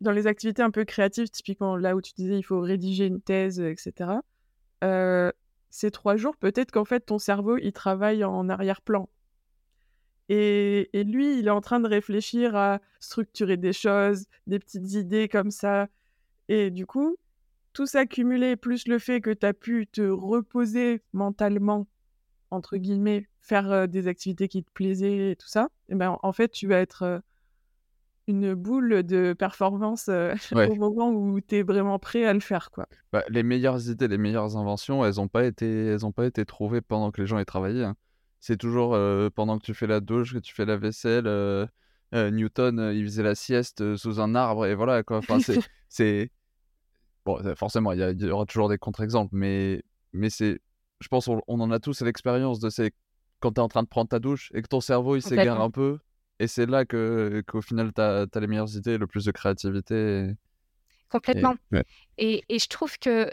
[0.00, 3.20] dans les activités un peu créatives, typiquement là où tu disais il faut rédiger une
[3.20, 4.10] thèse, etc.
[4.84, 5.32] Euh,
[5.70, 9.08] ces trois jours, peut-être qu'en fait, ton cerveau, il travaille en arrière-plan.
[10.28, 15.28] Et, lui, il est en train de réfléchir à structurer des choses, des petites idées
[15.28, 15.88] comme ça.
[16.48, 17.16] Et du coup,
[17.72, 21.86] tout ça cumulé, plus le fait que tu as pu te reposer mentalement,
[22.50, 26.32] entre guillemets, faire euh, des activités qui te plaisaient et tout ça, et ben, en
[26.32, 27.18] fait, tu vas être euh,
[28.28, 32.70] une boule de performance euh, au moment où tu es vraiment prêt à le faire.
[32.70, 32.86] Quoi.
[33.12, 36.80] Bah, les meilleures idées, les meilleures inventions, elles n'ont pas, été, elles pas été trouvées
[36.80, 37.84] pendant que les gens aient travaillé.
[37.84, 37.96] Hein.
[38.40, 38.98] c'est toujours
[39.34, 41.68] pendant que tu fais la douche, que tu fais la vaisselle.
[42.12, 45.18] Newton, il faisait la sieste sous un arbre et voilà quoi.
[45.18, 45.38] Enfin,
[45.88, 46.30] c'est,
[47.24, 50.60] bon, forcément, il y, aura toujours des contre-exemples, mais, mais c'est,
[51.00, 52.92] je pense, on, en a tous l'expérience de ces
[53.40, 55.60] quand tu es en train de prendre ta douche et que ton cerveau il s'égare
[55.60, 55.98] un peu.
[56.38, 60.34] Et c'est là que qu'au final, tu as, les meilleures idées, le plus de créativité.
[61.08, 61.54] Complètement.
[62.18, 63.30] Et, et, je trouve que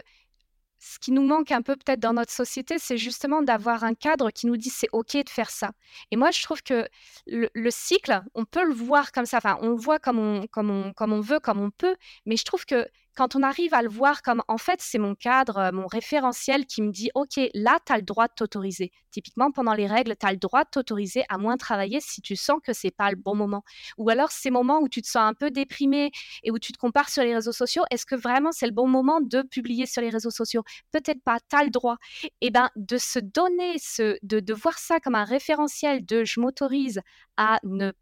[0.84, 4.30] ce qui nous manque un peu peut-être dans notre société, c'est justement d'avoir un cadre
[4.30, 5.72] qui nous dit c'est OK de faire ça.
[6.10, 6.86] Et moi, je trouve que
[7.26, 9.38] le, cycle, on peut le voir comme ça.
[9.38, 11.96] Enfin, on le voit comme on, comme, on, comme on veut, comme on peut.
[12.26, 15.14] Mais je trouve que quand on arrive à le voir comme en fait c'est mon
[15.14, 18.92] cadre, euh, mon référentiel qui me dit ok là tu as le droit de t'autoriser.
[19.10, 22.36] Typiquement pendant les règles, tu as le droit de t'autoriser à moins travailler si tu
[22.36, 23.62] sens que c'est pas le bon moment.
[23.98, 26.10] Ou alors ces moments où tu te sens un peu déprimé
[26.42, 28.88] et où tu te compares sur les réseaux sociaux, est-ce que vraiment c'est le bon
[28.88, 30.64] moment de publier sur les réseaux sociaux?
[30.90, 31.96] Peut-être pas, tu as le droit.
[32.24, 33.76] Et eh ben de se donner
[34.22, 37.00] de, voir ça comme un référentiel de je m'autorise
[37.36, 37.92] à ne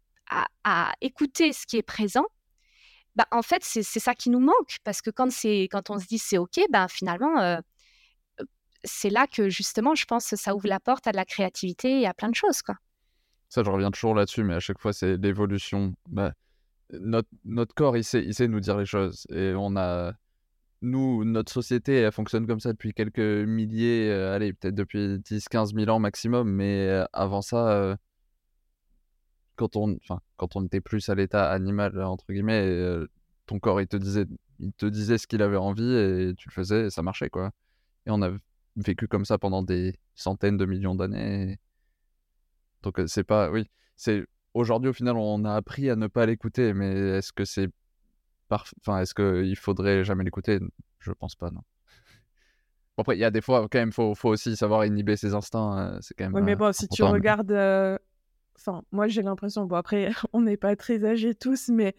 [0.63, 2.25] à écouter ce qui est présent
[3.15, 4.77] bah, en fait, c'est ça qui nous manque.
[4.83, 5.29] Parce que quand,
[5.71, 7.59] quand on se dit c'est OK, bah, finalement, euh,
[8.83, 12.07] c'est là que justement, je pense ça ouvre la porte à de la créativité et
[12.07, 12.61] à plein de choses.
[12.61, 12.75] Quoi.
[13.49, 15.93] Ça, je reviens toujours là-dessus, mais à chaque fois, c'est l'évolution.
[16.09, 16.33] Bah,
[16.91, 19.25] notre, notre corps, il sait, il sait nous dire les choses.
[19.29, 20.13] Et on a.
[20.81, 25.73] Nous, notre société, elle fonctionne comme ça depuis quelques milliers, euh, allez, peut-être depuis 10-15
[25.73, 27.95] 000 ans maximum, mais euh, avant ça,
[29.55, 33.07] quand on, enfin, quand on était plus à l'état animal entre guillemets, euh,
[33.45, 34.25] ton corps il te disait,
[34.59, 37.51] il te disait ce qu'il avait envie et tu le faisais et ça marchait quoi.
[38.05, 38.31] Et on a
[38.75, 41.59] vécu comme ça pendant des centaines de millions d'années.
[42.81, 46.25] Donc euh, c'est pas, oui, c'est aujourd'hui au final on a appris à ne pas
[46.25, 47.69] l'écouter, mais est-ce que c'est
[48.49, 50.59] parfait, enfin est-ce qu'il faudrait jamais l'écouter?
[50.99, 51.61] Je pense pas non.
[52.97, 55.77] après, il y a des fois, quand même, faut, faut aussi savoir inhiber ses instincts.
[55.77, 56.35] Euh, c'est quand même.
[56.35, 57.51] Oui, mais bon, si tu regardes
[58.55, 61.95] Enfin, moi j'ai l'impression, bon après, on n'est pas très âgés tous, mais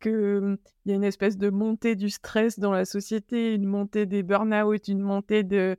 [0.00, 4.06] qu'il mmh, y a une espèce de montée du stress dans la société, une montée
[4.06, 5.76] des burn-out, une montée de,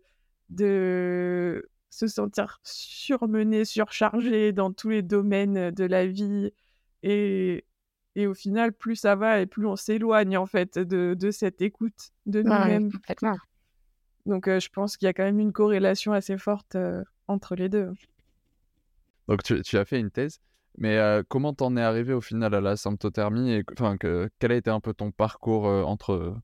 [0.49, 6.51] de se sentir surmené, surchargé dans tous les domaines de la vie.
[7.03, 7.65] Et,
[8.15, 11.61] et au final, plus ça va et plus on s'éloigne en fait de, de cette
[11.61, 12.91] écoute de nous-mêmes.
[14.27, 16.77] Donc je pense qu'il y a quand même une corrélation assez forte
[17.27, 17.91] entre les deux.
[19.27, 20.39] Donc tu, as fait une thèse,
[20.77, 24.55] mais comment t'en es arrivé au final à la symptothermie et enfin que, quel a
[24.55, 26.35] été un peu ton parcours entre,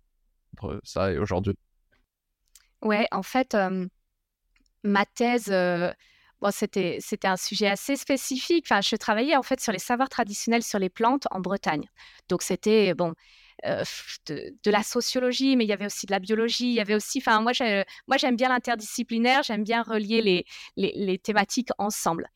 [0.54, 1.56] entre, ça et aujourd'hui?
[2.82, 3.58] Ouais, en fait,
[4.84, 8.66] ma thèse, bon, c'était c'était un sujet assez spécifique.
[8.70, 11.88] Enfin, je travaillais en fait sur les savoirs traditionnels sur les plantes en Bretagne.
[12.30, 13.14] Donc c'était bon
[13.66, 13.84] euh,
[14.28, 16.68] de, la sociologie, mais il y avait aussi de la biologie.
[16.68, 17.52] Il y avait aussi, enfin, moi,
[18.08, 22.30] moi, j'aime bien l'interdisciplinaire, j'aime bien relier les, les, thématiques ensemble.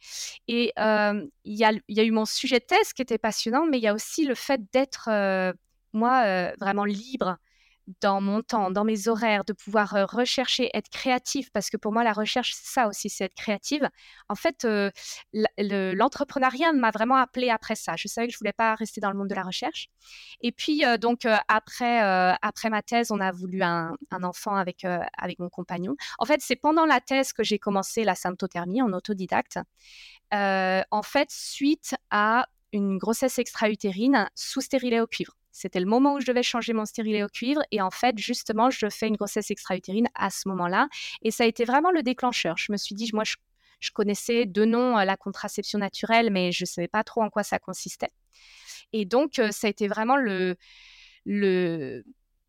[0.48, 3.18] Et euh, il, y a, il y a eu mon sujet de thèse qui était
[3.18, 5.54] passionnant, mais il y a aussi le fait d'être, euh,
[5.94, 7.38] moi, vraiment libre
[8.02, 12.04] dans mon temps, dans mes horaires, de pouvoir rechercher, être créatif, parce que pour moi,
[12.04, 13.90] la recherche, c'est ça aussi, c'est être créative.
[14.30, 14.68] En fait,
[15.34, 17.96] l'entrepreneuriat m'a vraiment appelé après ça.
[17.98, 19.90] Je savais que je voulais pas rester dans le monde de la recherche.
[20.42, 22.00] Et puis, donc, après,
[22.42, 24.86] après ma thèse, on a voulu un, enfant avec,
[25.18, 25.96] avec mon compagnon.
[26.20, 29.60] En fait, c'est pendant la thèse que j'ai commencé la symptothermie en autodidacte.
[30.32, 35.36] en fait, suite à une grossesse extra-utérine sous stérilet au cuivre.
[35.52, 37.62] C'était le moment où je devais changer mon stérilet au cuivre.
[37.72, 40.88] Et en fait, justement, je fais une grossesse extra-utérine à ce moment-là.
[41.22, 42.58] Et ça a été vraiment le déclencheur.
[42.58, 43.36] Je me suis dit, moi, je,
[43.94, 47.44] connaissais de nom euh, la contraception naturelle, mais je ne savais pas trop en quoi
[47.44, 48.12] ça consistait.
[48.94, 50.56] Et donc, euh, ça a été vraiment le,
[51.26, 52.04] le,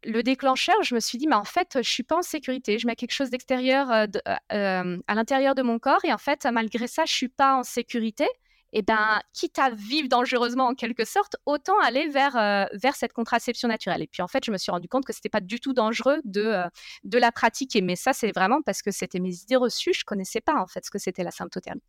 [0.05, 0.77] le déclencheur.
[0.83, 2.79] Je me suis dit, mais en fait, je suis pas en sécurité.
[2.79, 6.05] Je mets quelque chose d'extérieur euh, à l'intérieur de mon corps.
[6.05, 8.27] Et en fait, malgré ça, je suis pas en sécurité
[8.75, 12.97] et eh ben, quitte à vivre dangereusement en quelque sorte, autant aller vers, euh, vers
[12.97, 14.01] cette contraception naturelle.
[14.01, 16.23] Et puis en fait, je me suis rendu compte que c'était pas du tout dangereux
[16.25, 16.69] de, euh,
[17.05, 17.83] de la pratiquer.
[17.83, 19.93] Mais ça, c'est vraiment parce que c'était mes idées reçues.
[19.93, 21.83] Je connaissais pas en fait ce que c'était la symptothermie.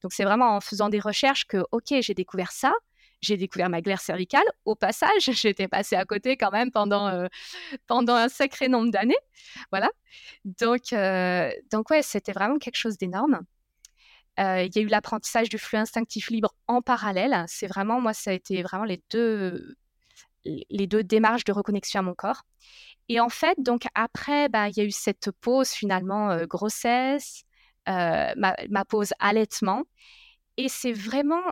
[0.00, 2.72] Donc c'est vraiment en faisant des recherches que, ok, j'ai découvert ça.
[3.20, 4.46] J'ai découvert ma glaire cervicale.
[4.64, 7.26] Au passage, j'étais passée à côté quand même pendant, euh,
[7.88, 9.18] pendant un sacré nombre d'années.
[9.72, 9.90] Voilà.
[10.44, 10.94] Donc,
[11.72, 13.40] donc ouais, c'était vraiment quelque chose d'énorme.
[14.38, 17.44] Euh, il y a eu l'apprentissage du flux instinctif libre en parallèle.
[17.48, 19.76] C'est vraiment, moi, ça a été vraiment les deux,
[20.44, 22.42] les deux démarches de reconnexion à mon corps.
[23.08, 27.42] Et en fait, donc après, bah, il y a eu cette pause finalement euh, grossesse,
[27.88, 29.84] euh, ma, pause allaitement.
[30.56, 31.42] Et c'est vraiment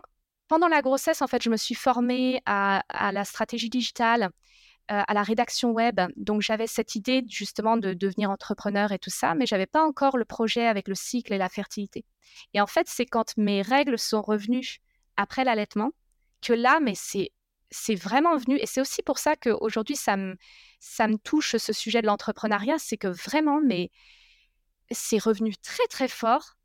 [0.47, 4.29] pendant la grossesse, en fait, je me suis formée à, la stratégie digitale.
[4.87, 5.99] À la rédaction web.
[6.15, 10.17] Donc j'avais cette idée justement de devenir entrepreneur et tout ça, mais j'avais pas encore
[10.17, 12.05] le projet avec le cycle et la fertilité.
[12.53, 14.79] Et en fait, c'est quand mes règles sont revenues
[15.17, 15.91] après l'allaitement
[16.41, 17.31] que là, mais c'est
[17.69, 20.37] c'est vraiment venu, et c'est aussi pour ça qu'aujourd'hui, ça me,
[20.79, 23.91] ça me touche ce sujet de l'entrepreneuriat, c'est que vraiment, mais
[24.91, 26.56] c'est revenu très très fort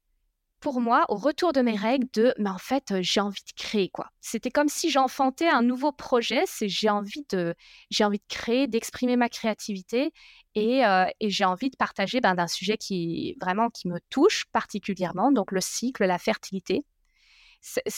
[0.62, 3.88] pour moi, au retour de mes règles, de, mais en fait, j'ai envie de créer,
[3.90, 4.08] quoi.
[4.20, 7.54] C'était comme si j'enfantais un nouveau projet, c'est j'ai envie de,
[7.90, 10.12] j'ai envie de créer, d'exprimer ma créativité,
[10.54, 10.82] et,
[11.20, 15.50] et j'ai envie de partager ben, d'un sujet qui, vraiment, qui me touche particulièrement, donc
[15.50, 16.84] le cycle, la fertilité.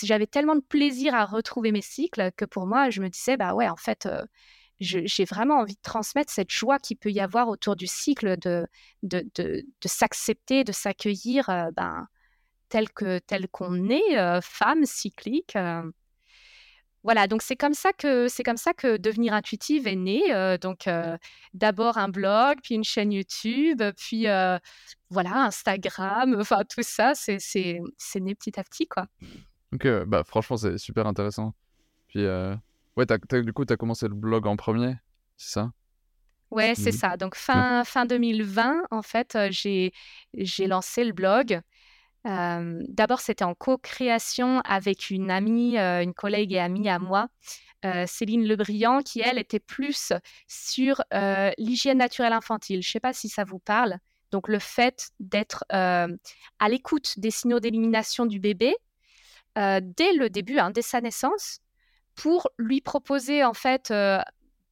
[0.03, 3.55] J'avais tellement de plaisir à retrouver mes cycles que pour moi, je me disais, bah
[3.55, 4.09] ouais, en fait,
[4.81, 8.67] j'ai vraiment envie de transmettre cette joie qu'il peut y avoir autour du cycle, de,
[9.03, 11.47] de, de, de s'accepter, de s'accueillir,
[11.77, 12.07] ben,
[12.75, 15.55] tel que tel qu'on est, euh, femme cyclique.
[15.55, 15.89] Euh.
[17.05, 20.35] Voilà, donc c'est comme ça que c'est comme ça que devenir intuitive est né.
[20.35, 20.89] Euh, donc
[21.53, 24.23] d'abord un blog, puis une chaîne YouTube, puis
[25.11, 26.37] voilà Instagram.
[26.41, 29.07] Enfin tout ça, c'est c'est c'est né petit à petit quoi.
[29.73, 31.55] Ok, bah franchement c'est super intéressant.
[32.09, 33.07] Puis ouais,
[33.45, 34.97] du coup tu as commencé le blog en premier,
[35.37, 35.71] c'est ça?
[36.51, 37.17] Ouais, c'est ça.
[37.17, 39.93] Donc fin fin 2020 en fait, j'ai
[40.33, 41.61] j'ai lancé le blog.
[42.25, 47.29] D'abord, c'était en co-création avec une amie, une collègue et amie à moi,
[48.07, 50.13] Céline Lebriand, qui, elle, était plus
[50.49, 51.03] sur
[51.59, 52.83] l'hygiène naturelle infantile.
[52.83, 53.99] Je ne sais pas si ça vous parle.
[54.31, 56.09] Donc, le fait d'être à
[56.69, 58.75] l'écoute des signaux d'élimination du bébé
[59.57, 61.61] dès le début, hein, dès sa naissance,
[62.15, 63.93] pour lui proposer, en fait,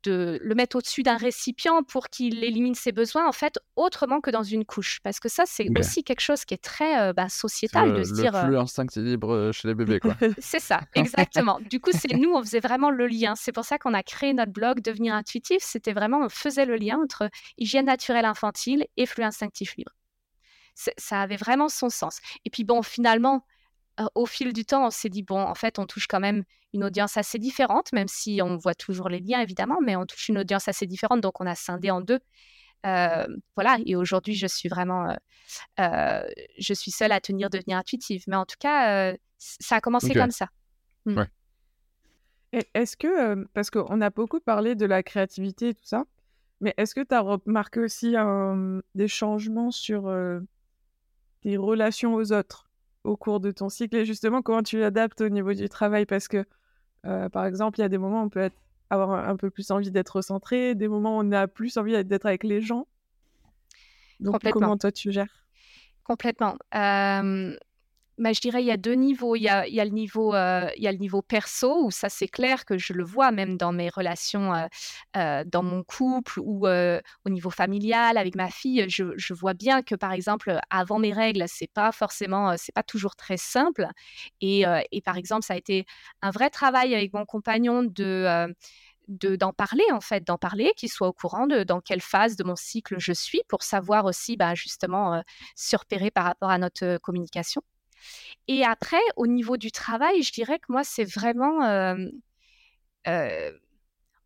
[0.02, 4.30] de le mettre au-dessus d'un récipient pour qu'il élimine ses besoins, en fait, autrement que
[4.30, 5.00] dans une couche.
[5.02, 8.12] Parce que ça, c'est aussi quelque chose qui est très euh, bah, sociétal de se
[8.14, 8.32] dire.
[8.32, 10.16] Le flux instinctif libre euh, chez les bébés, quoi.
[10.38, 11.58] c'est ça, exactement.
[11.70, 13.34] du coup, c'est nous, on faisait vraiment le lien.
[13.36, 15.58] C'est pour ça qu'on a créé notre blog Devenir intuitif.
[15.60, 19.92] C'était vraiment, on faisait le lien entre hygiène naturelle infantile et flux instinctif libre.
[20.74, 22.20] Ça avait vraiment son sens.
[22.44, 23.44] Et puis bon, finalement,
[24.14, 26.85] au fil du temps, on s'est dit, bon, en fait, on touche quand même une
[26.85, 30.38] audience assez différente, même si on voit toujours les liens, évidemment, mais on touche une
[30.38, 32.20] audience assez différente, donc on a scindé en deux.
[32.85, 35.16] voilà, et aujourd'hui, je suis vraiment,
[35.78, 38.24] je suis seule à tenir devenir intuitive.
[38.26, 40.48] Mais en tout cas, ça a commencé comme ça.
[41.07, 41.22] Mmh.
[42.74, 46.05] Est-ce que, parce qu'on a beaucoup parlé de la créativité et tout ça,
[46.61, 48.14] mais est-ce que tu as remarqué aussi
[48.94, 50.12] des changements sur
[51.42, 52.71] tes relations aux autres?
[53.04, 56.06] Au cours de ton cycle et justement comment tu l'adaptes au niveau du travail?
[56.06, 56.44] Parce que
[57.06, 58.50] euh, par exemple il y a des moments où on peut
[58.90, 62.26] avoir un, peu plus envie d'être centré, des moments où on a plus envie d'être
[62.26, 62.86] avec les gens.
[64.20, 65.46] Donc comment toi tu gères?
[66.04, 66.56] Complètement.
[66.74, 67.56] Euh,
[68.18, 69.37] je dirais il y a deux niveaux.
[69.37, 72.29] Il y a, le niveau, euh, il y a le niveau perso où ça c'est
[72.29, 74.66] clair que je le vois même dans mes relations, euh,
[75.16, 78.85] euh, dans mon couple ou au niveau familial avec ma fille.
[78.88, 83.16] Je, vois bien que par exemple avant mes règles c'est pas forcément, c'est pas toujours
[83.16, 83.88] très simple.
[84.40, 85.87] Et, et, par exemple ça a été
[86.20, 88.55] un vrai travail avec mon compagnon de
[89.09, 92.44] d'en parler en fait, d'en parler, qu'il soit au courant de dans quelle phase de
[92.44, 95.22] mon cycle je suis pour savoir aussi bah, justement
[95.57, 97.62] surpérer par rapport à notre communication.
[98.48, 101.60] Et après, au niveau du travail, je dirais que moi, c'est vraiment,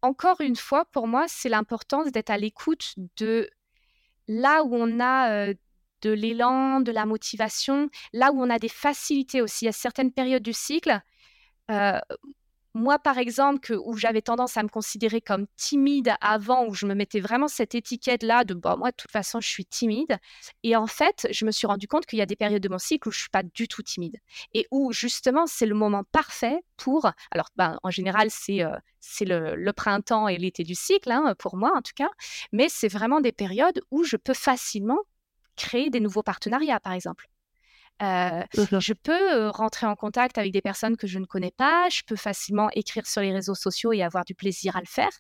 [0.02, 3.50] encore une fois, pour moi, c'est l'importance d'être à l'écoute de
[4.28, 5.52] là où on a
[6.02, 9.66] de l'élan, de la motivation, là où on a des facilités aussi.
[9.66, 11.00] À certaines périodes du cycle,
[12.76, 16.94] moi, par exemple, où j'avais tendance à me considérer comme timide avant, où je me
[16.94, 20.18] mettais vraiment cette étiquette-là de bon, moi, de toute façon, je suis timide.
[20.62, 22.78] Et en fait, je me suis rendu compte qu'il y a des périodes de mon
[22.78, 24.18] cycle où je suis pas du tout timide
[24.54, 27.10] et où justement, c'est le moment parfait pour.
[27.30, 28.76] Alors, ben, en général, c'est euh,
[29.20, 32.10] le, printemps et l'été du cycle, hein, pour moi en tout cas,
[32.52, 34.98] mais c'est vraiment des périodes où je peux facilement
[35.56, 37.28] créer des nouveaux partenariats, par exemple.
[38.02, 42.02] Euh, je peux rentrer en contact avec des personnes que je ne connais pas, je
[42.06, 45.11] peux facilement écrire sur les réseaux sociaux et avoir du plaisir à le faire.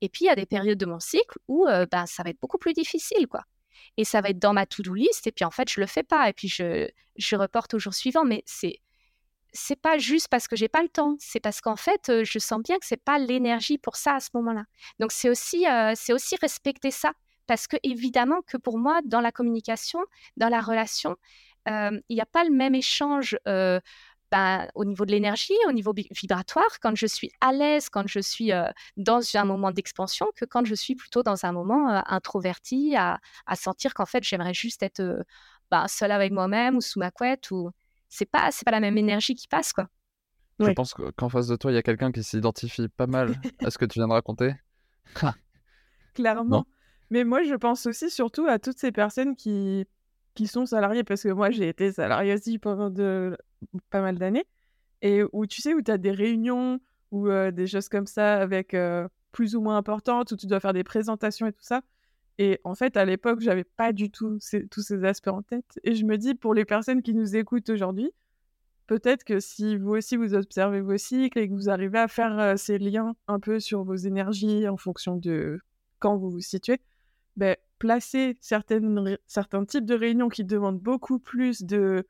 [0.00, 2.40] Et puis, il y a des périodes de mon cycle où ben, ça va être
[2.40, 3.42] beaucoup plus difficile, quoi.
[3.96, 6.02] Et ça va être dans ma to-do list, et puis en fait, je le fais
[6.02, 8.24] pas, et puis je, je reporte au jour suivant.
[8.24, 8.80] Mais c'est
[9.52, 12.60] c'est pas juste parce que j'ai pas le temps, c'est parce qu'en fait, je sens
[12.62, 14.64] bien que c'est pas l'énergie pour ça à ce moment-là.
[15.00, 17.12] Donc c'est aussi, c'est aussi respecter ça,
[17.46, 20.00] parce que évidemment que pour moi, dans la communication,
[20.36, 21.16] dans la relation,
[21.66, 23.36] il n'y a pas le même échange
[24.32, 28.18] ben, au niveau de l'énergie, au niveau vibratoire, quand je suis à l'aise, quand je
[28.20, 28.50] suis
[28.96, 33.20] dans un moment d'expansion, que quand je suis plutôt dans un moment introverti, à,
[33.54, 35.24] sentir qu'en fait j'aimerais juste être
[35.70, 37.50] ben, seule avec moi-même ou sous ma couette.
[37.50, 37.70] Ou
[38.08, 39.88] c'est pas c'est pas la même énergie qui passe quoi.
[40.58, 43.70] Je pense qu'en face de toi il y a quelqu'un qui s'identifie pas mal à
[43.70, 44.54] ce que tu viens de raconter.
[46.14, 46.64] clairement.
[47.10, 49.86] Mais moi, je pense aussi surtout à toutes ces personnes qui,
[50.36, 53.36] qui sont salariées, parce que moi, j'ai été salariée aussi pendant de...
[53.90, 54.44] pas mal d'années,
[55.02, 56.78] et où tu sais, où tu as des réunions
[57.10, 58.76] ou des choses comme ça avec
[59.32, 61.82] plus ou moins importantes, où tu dois faire des présentations et tout ça.
[62.38, 64.38] Et en fait, à l'époque, j'avais pas du tout
[64.70, 65.80] tous ces aspects en tête.
[65.84, 68.10] Et je me dis, pour les personnes qui nous écoutent aujourd'hui,
[68.86, 72.58] peut-être que si vous aussi vous observez vos cycles et que vous arrivez à faire
[72.58, 75.60] ces liens un peu sur vos énergies en fonction de
[75.98, 76.80] quand vous vous situez,
[77.36, 82.06] ben, placer certaines, certains types de réunions qui demandent beaucoup plus de,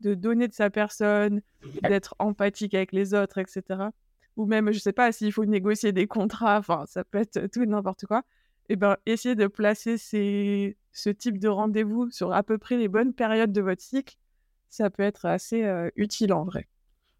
[0.00, 1.42] de données de sa personne,
[1.82, 3.90] d'être empathique avec les autres, etc.
[4.36, 7.62] Ou même, je sais pas, s'il faut négocier des contrats, enfin, ça peut être tout
[7.62, 8.22] et n'importe quoi.
[8.68, 12.76] Et eh ben, essayer de placer ces, ce type de rendez-vous sur à peu près
[12.76, 14.16] les bonnes périodes de votre cycle,
[14.68, 16.68] ça peut être assez utile en vrai.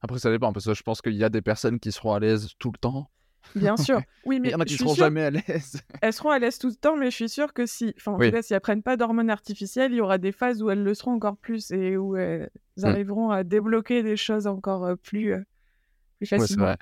[0.01, 2.21] Après, ça dépend, parce que je pense qu'il y a des personnes qui seront à
[2.21, 3.11] l'aise tout le temps.
[3.55, 4.01] Bien sûr.
[4.25, 5.83] Oui, mais il y en a qui seront jamais à l'aise.
[6.03, 8.19] elles seront à l'aise tout le temps, mais je suis sûre que si, enfin, en
[8.19, 10.83] tout cas, si elles prennent pas d'hormones artificielles, il y aura des phases où elles
[10.83, 12.85] le seront encore plus et où elles mmh.
[12.85, 15.35] arriveront à débloquer des choses encore plus,
[16.19, 16.67] plus facilement.
[16.67, 16.77] Ouais,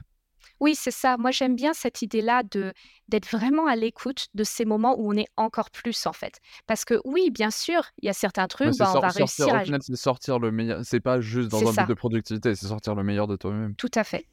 [0.61, 1.17] oui, c'est ça.
[1.19, 2.73] Moi, j'aime bien cette idée-là de
[3.09, 6.41] d'être vraiment à l'écoute de ces moments où on est encore plus, en fait.
[6.67, 9.65] Parce que oui, bien sûr, il y a certains trucs, bah, on va réussir à...
[9.65, 10.81] c'est sortir le meilleur.
[10.85, 13.75] C'est pas juste dans un but de productivité, c'est sortir le meilleur de toi-même.
[13.77, 14.27] Tout à fait.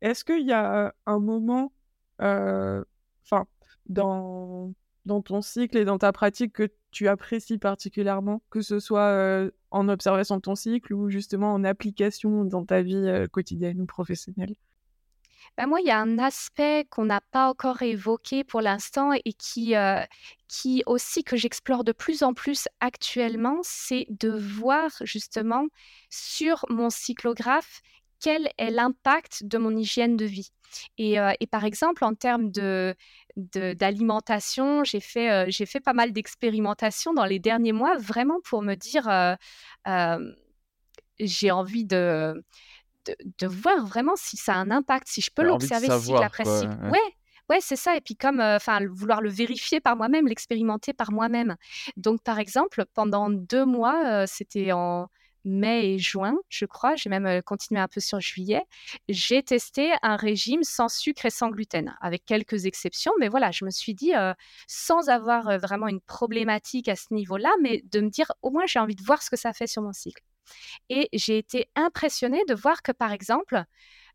[0.00, 1.72] Est-ce qu'il y a un moment,
[2.18, 3.46] enfin,
[3.86, 4.72] dans,
[5.06, 10.36] ton cycle et dans ta pratique que tu apprécies particulièrement, que ce soit en observation
[10.36, 14.54] de ton cycle ou justement en application dans ta vie quotidienne ou professionnelle?
[15.58, 19.32] Bah, moi, il y a un aspect qu'on n'a pas encore évoqué pour l'instant et
[19.34, 19.74] qui
[20.86, 25.66] aussi que j'explore de plus en plus actuellement, c'est de voir justement
[26.08, 27.82] sur mon cyclographe
[28.22, 30.50] quel est l'impact de mon hygiène de vie?
[30.96, 32.94] Et, et par exemple, en termes de,
[33.36, 38.74] d'alimentation, j'ai fait, j'ai fait pas mal d'expérimentations dans les derniers mois, vraiment pour me
[38.74, 39.36] dire,
[41.18, 42.42] j'ai envie de
[43.38, 46.76] de, voir vraiment si ça a un impact, si je peux l'observer cycle après cycle.
[46.84, 47.00] Ouais.
[47.50, 47.58] ouais.
[47.60, 47.96] c'est ça.
[47.96, 51.56] Et puis comme, enfin, vouloir le vérifier par moi-même, l'expérimenter par moi-même.
[51.96, 55.08] Donc, par exemple, pendant deux mois, c'était en
[55.44, 58.62] mai et juin, je crois, j'ai même continué un peu sur juillet,
[59.08, 63.12] j'ai testé un régime sans sucre et sans gluten, avec quelques exceptions.
[63.18, 64.12] Mais voilà, je me suis dit,
[64.66, 68.78] sans avoir vraiment une problématique à ce niveau-là, mais de me dire, au moins, j'ai
[68.78, 70.22] envie de voir ce que ça fait sur mon cycle.
[70.88, 73.64] Et j'ai été impressionnée de voir que, par exemple,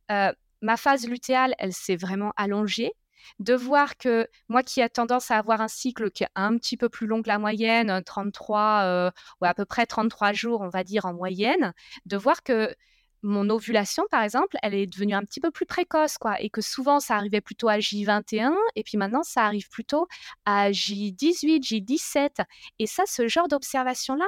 [0.10, 2.92] ma phase lutéale, elle s'est vraiment allongée.
[3.40, 6.78] De voir que moi qui ai tendance à avoir un cycle qui est un petit
[6.78, 10.84] peu plus long que la moyenne, 33 ou à peu près 33 jours, on va
[10.84, 11.74] dire en moyenne,
[12.06, 12.76] de voir que
[13.24, 16.62] mon ovulation, par exemple, elle est devenue un petit peu plus précoce, quoi, et que
[16.62, 20.08] souvent ça arrivait plutôt à J21, et puis maintenant ça arrive plutôt
[20.46, 22.46] à J18, J17.
[22.80, 24.28] Et ça, ce genre d'observation-là,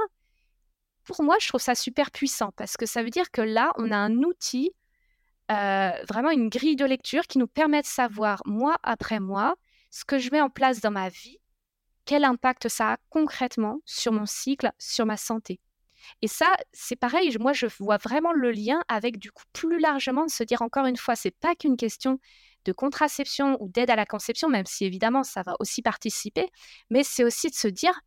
[1.03, 3.91] pour moi, je trouve ça super puissant parce que ça veut dire que là, on
[3.91, 4.71] a un outil,
[5.51, 9.55] euh, vraiment une grille de lecture qui nous permet de savoir, mois après mois,
[9.89, 11.39] ce que je mets en place dans ma vie,
[12.05, 15.59] quel impact ça a concrètement sur mon cycle, sur ma santé.
[16.21, 20.25] Et ça, c'est pareil, moi je vois vraiment le lien avec du coup plus largement
[20.25, 22.19] de se dire encore une fois, c'est pas qu'une question
[22.65, 26.49] de contraception ou d'aide à la conception, même si évidemment ça va aussi participer,
[26.89, 27.99] mais c'est aussi de se dire,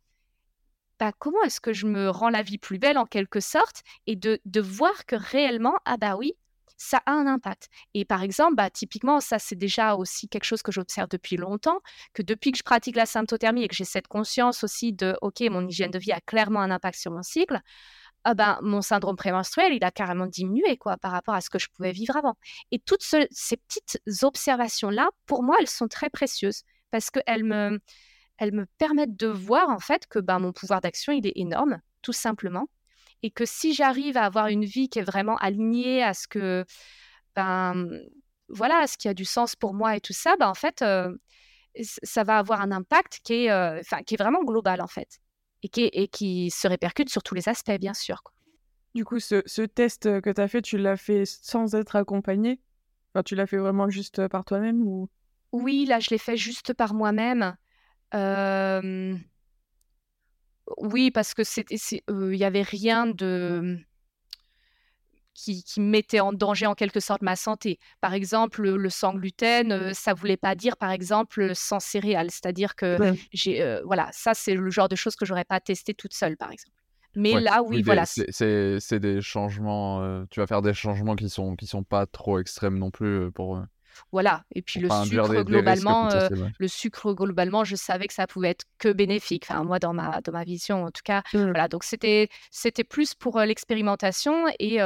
[0.99, 4.15] bah, comment est-ce que je me rends la vie plus belle en quelque sorte et
[4.15, 6.33] de, voir que réellement, ah bah oui,
[6.77, 7.69] ça a un impact.
[7.93, 11.79] Et par exemple, bah, typiquement, ça c'est déjà aussi quelque chose que j'observe depuis longtemps,
[12.13, 15.41] que depuis que je pratique la symptothermie et que j'ai cette conscience aussi de, ok,
[15.51, 17.59] mon hygiène de vie a clairement un impact sur mon cycle,
[18.25, 21.59] ah ben, mon syndrome prémenstruel, il a carrément diminué quoi, par rapport à ce que
[21.59, 22.35] je pouvais vivre avant.
[22.71, 27.79] Et toutes ces petites observations-là, pour moi, elles sont très précieuses parce qu'elles me,
[28.37, 31.81] elles me permettent de voir en fait que ben, mon pouvoir d'action, il est énorme,
[32.01, 32.67] tout simplement.
[33.23, 36.65] Et que si j'arrive à avoir une vie qui est vraiment alignée à ce que,
[37.35, 37.89] ben,
[38.49, 41.09] voilà, ce qui a du sens pour moi et tout ça, ben, en fait, euh,
[41.81, 45.19] ça va avoir un impact qui est, euh, qui est vraiment global, en fait.
[45.63, 48.21] Et qui, et qui se répercute sur tous les aspects, bien sûr.
[48.93, 52.59] Du coup, ce, ce test que tu as fait, tu l'as fait sans être accompagné
[53.13, 55.09] enfin, Tu l'as fait vraiment juste par toi-même ou...
[55.53, 57.55] Oui, là, je l'ai fait juste par moi-même
[60.77, 63.79] oui, parce que c'était, il y avait rien de
[65.33, 67.79] qui, qui, mettait en danger en quelque sorte ma santé.
[68.01, 72.29] Par exemple, le sans gluten, ça voulait pas dire, par exemple, sans céréales.
[72.29, 76.13] C'est-à-dire que j'ai, voilà, ça c'est le genre de choses que j'aurais pas testé toute
[76.13, 76.77] seule, par exemple.
[77.15, 78.05] Mais là, oui, voilà.
[78.05, 80.25] C'est des changements.
[80.29, 83.63] tu vas faire des changements qui sont qui sont pas trop extrêmes non plus pour
[84.11, 84.43] voilà.
[84.53, 86.09] Et puis le sucre, globalement,
[86.57, 89.45] le sucre, globalement, je savais que ça pouvait être que bénéfique.
[89.49, 91.23] Enfin, moi, dans ma, dans ma vision, en tout cas.
[91.33, 91.43] Mmh.
[91.43, 91.67] Voilà.
[91.67, 94.79] Donc, c'était, c'était plus pour l'expérimentation et,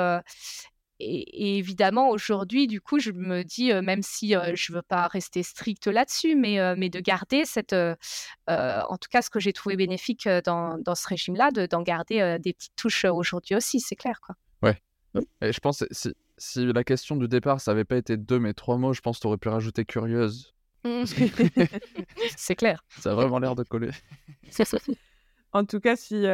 [1.00, 5.44] et, évidemment, aujourd'hui, du coup, je me dis, même si je ne veux pas rester
[5.44, 10.28] strict là-dessus, mais, mais de garder cette, en tout cas, ce que j'ai trouvé bénéfique
[10.46, 14.20] dans, dans ce régime-là, d'en garder des petites touches aujourd'hui aussi, c'est clair.
[14.22, 14.36] Quoi.
[14.64, 14.82] Ouais.
[15.42, 18.54] Et je pense, si, si la question du départ, ça n'avait pas été deux, mais
[18.54, 20.54] trois mots, je pense que tu aurais pu rajouter curieuse.
[20.84, 21.04] Mmh.
[22.38, 22.84] c'est clair.
[23.00, 23.92] Ça a vraiment l'air de coller.
[25.54, 26.26] en tout cas, si,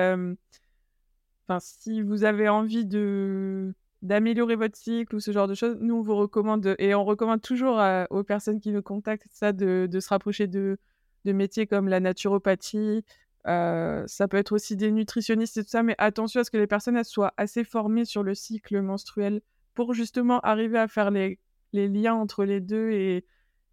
[1.47, 5.95] enfin, si vous avez envie de d'améliorer votre cycle ou ce genre de choses, nous,
[5.95, 9.99] on vous recommande, et on recommande toujours aux personnes qui nous contactent ça, de, de
[10.01, 10.77] se rapprocher de,
[11.23, 13.05] de, métiers comme la naturopathie.
[13.47, 16.57] Euh, ça peut être aussi des nutritionnistes et tout ça, mais attention à ce que
[16.57, 19.41] les personnes elles, soient assez formées sur le cycle menstruel
[19.73, 21.39] pour justement arriver à faire les,
[21.71, 23.25] les liens entre les deux et,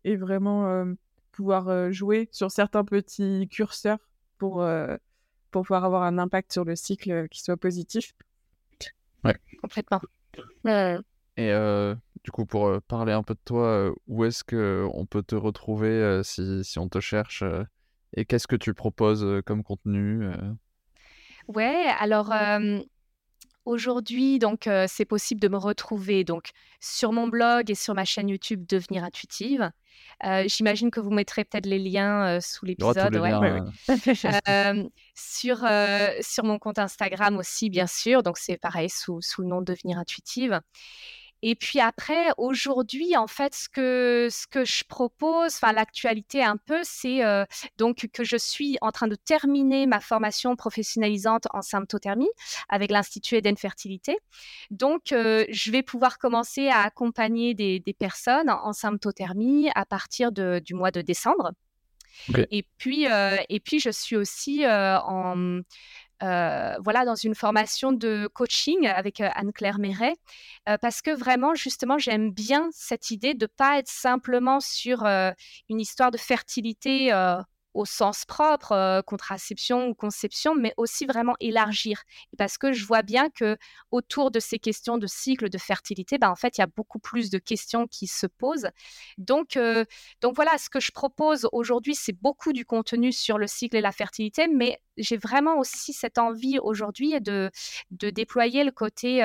[0.04, 0.92] et vraiment euh,
[1.32, 3.98] pouvoir euh, jouer sur certains petits curseurs
[4.38, 4.66] pour,
[5.50, 8.14] pour pouvoir avoir un impact sur le cycle qui soit positif.
[9.22, 9.36] Ouais.
[9.60, 10.00] Complètement.
[11.36, 11.52] Et
[12.24, 16.64] du coup, pour parler un peu de toi, où est-ce qu'on peut te retrouver si,
[16.64, 17.44] si, on te cherche
[18.16, 20.30] Et qu'est-ce que tu proposes comme contenu
[21.48, 22.32] Ouais, alors
[23.64, 26.50] aujourd'hui, donc c'est possible de me retrouver donc
[26.80, 29.70] sur mon blog et sur ma chaîne YouTube Devenir intuitive.
[30.46, 33.16] J'imagine que vous mettrez peut-être les liens sous l'épisode.
[33.16, 33.60] Ouais.
[35.14, 35.58] sur,
[36.20, 38.22] sur mon compte Instagram aussi, bien sûr.
[38.22, 40.60] Donc, c'est pareil, sous, sous le nom Devenir Intuitive.
[41.42, 46.56] Et puis après, aujourd'hui, en fait, ce que, ce que je propose, enfin l'actualité un
[46.56, 47.22] peu, c'est
[47.78, 52.30] donc que je suis en train de terminer ma formation professionnalisante en symptothermie
[52.68, 54.18] avec l'Institut Eden Fertilité.
[54.70, 60.60] Donc, je vais pouvoir commencer à accompagner des, des personnes en symptothermie à partir de,
[60.64, 61.52] du mois de décembre.
[62.50, 63.06] Et, puis,
[63.48, 65.60] et puis, je suis aussi en
[66.22, 70.14] euh, voilà, dans une formation de coaching avec euh, Anne-Claire Méret,
[70.68, 75.04] euh, parce que vraiment, justement, j'aime bien cette idée de ne pas être simplement sur
[75.04, 77.10] une histoire de fertilité
[77.74, 82.02] au sens propre, contraception ou conception, mais aussi vraiment élargir.
[82.38, 83.56] Parce que je vois bien que
[83.90, 86.98] autour de ces questions de cycle de fertilité, ben, en fait, il y a beaucoup
[86.98, 88.68] plus de questions qui se posent.
[89.18, 89.58] Donc,
[90.20, 93.80] donc voilà, ce que je propose aujourd'hui, c'est beaucoup du contenu sur le cycle et
[93.80, 97.50] la fertilité, mais j'ai vraiment aussi cette envie aujourd'hui de,
[97.90, 99.22] de déployer le côté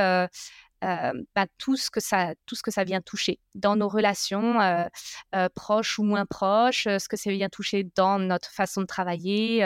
[1.35, 4.85] bah, tout, ce que ça, tout ce que ça vient toucher dans nos relations euh,
[5.33, 9.59] euh, proches ou moins proches, ce que ça vient toucher dans notre façon de travailler,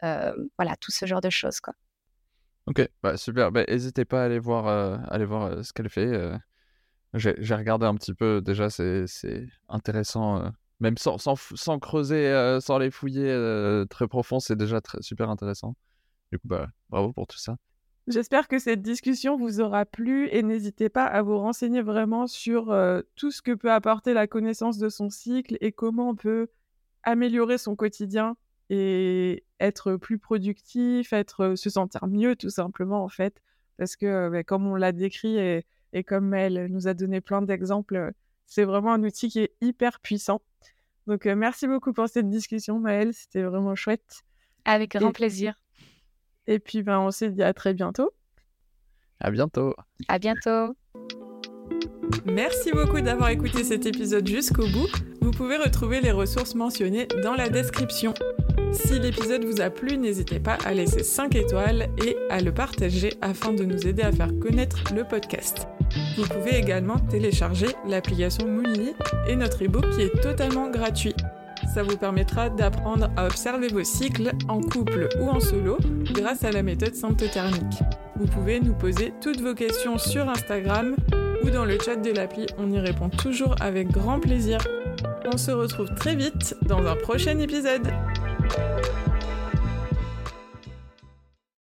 [0.00, 1.60] voilà, tout ce genre de choses.
[1.60, 1.74] Quoi.
[2.66, 3.50] Ok, bah, super.
[3.50, 4.66] Bah, n'hésitez pas à aller voir,
[5.10, 6.12] aller voir ce qu'elle fait.
[7.14, 9.06] J'ai regardé un petit peu, déjà, c'est
[9.68, 10.52] intéressant.
[10.80, 15.74] même sans, sans, sans creuser, sans les fouiller très profond, c'est déjà très, super intéressant.
[16.30, 17.56] Du coup, bah, bravo pour tout ça.
[18.08, 22.76] J'espère que cette discussion vous aura plu et n'hésitez pas à vous renseigner vraiment sur
[23.14, 26.48] tout ce que peut apporter la connaissance de son cycle et comment on peut
[27.04, 28.36] améliorer son quotidien
[28.70, 33.40] et être plus productif, être, se sentir mieux tout simplement en fait.
[33.76, 37.42] Parce que bah, comme on l'a décrit et, et, comme elle nous a donné plein
[37.42, 38.12] d'exemples,
[38.46, 40.42] c'est vraiment un outil qui est hyper puissant.
[41.06, 44.22] Donc merci beaucoup pour cette discussion Maëlle, c'était vraiment chouette.
[44.64, 45.54] Avec grand plaisir.
[46.46, 48.10] Et puis, ben, on se dit à très bientôt.
[49.20, 49.74] À bientôt.
[50.08, 50.74] À bientôt.
[52.26, 54.88] Merci beaucoup d'avoir écouté cet épisode jusqu'au bout.
[55.20, 58.12] Vous pouvez retrouver les ressources mentionnées dans la description.
[58.72, 63.12] Si l'épisode vous a plu, n'hésitez pas à laisser 5 étoiles et à le partager
[63.20, 65.68] afin de nous aider à faire connaître le podcast.
[66.16, 68.94] Vous pouvez également télécharger l'application Moonly
[69.28, 71.14] et notre ebook qui est totalement gratuit.
[71.72, 75.78] Ça vous permettra d'apprendre à observer vos cycles en couple ou en solo
[76.12, 77.82] grâce à la méthode symptothermique.
[78.16, 80.96] Vous pouvez nous poser toutes vos questions sur Instagram
[81.42, 84.58] ou dans le chat de l'appli, on y répond toujours avec grand plaisir.
[85.32, 87.88] On se retrouve très vite dans un prochain épisode.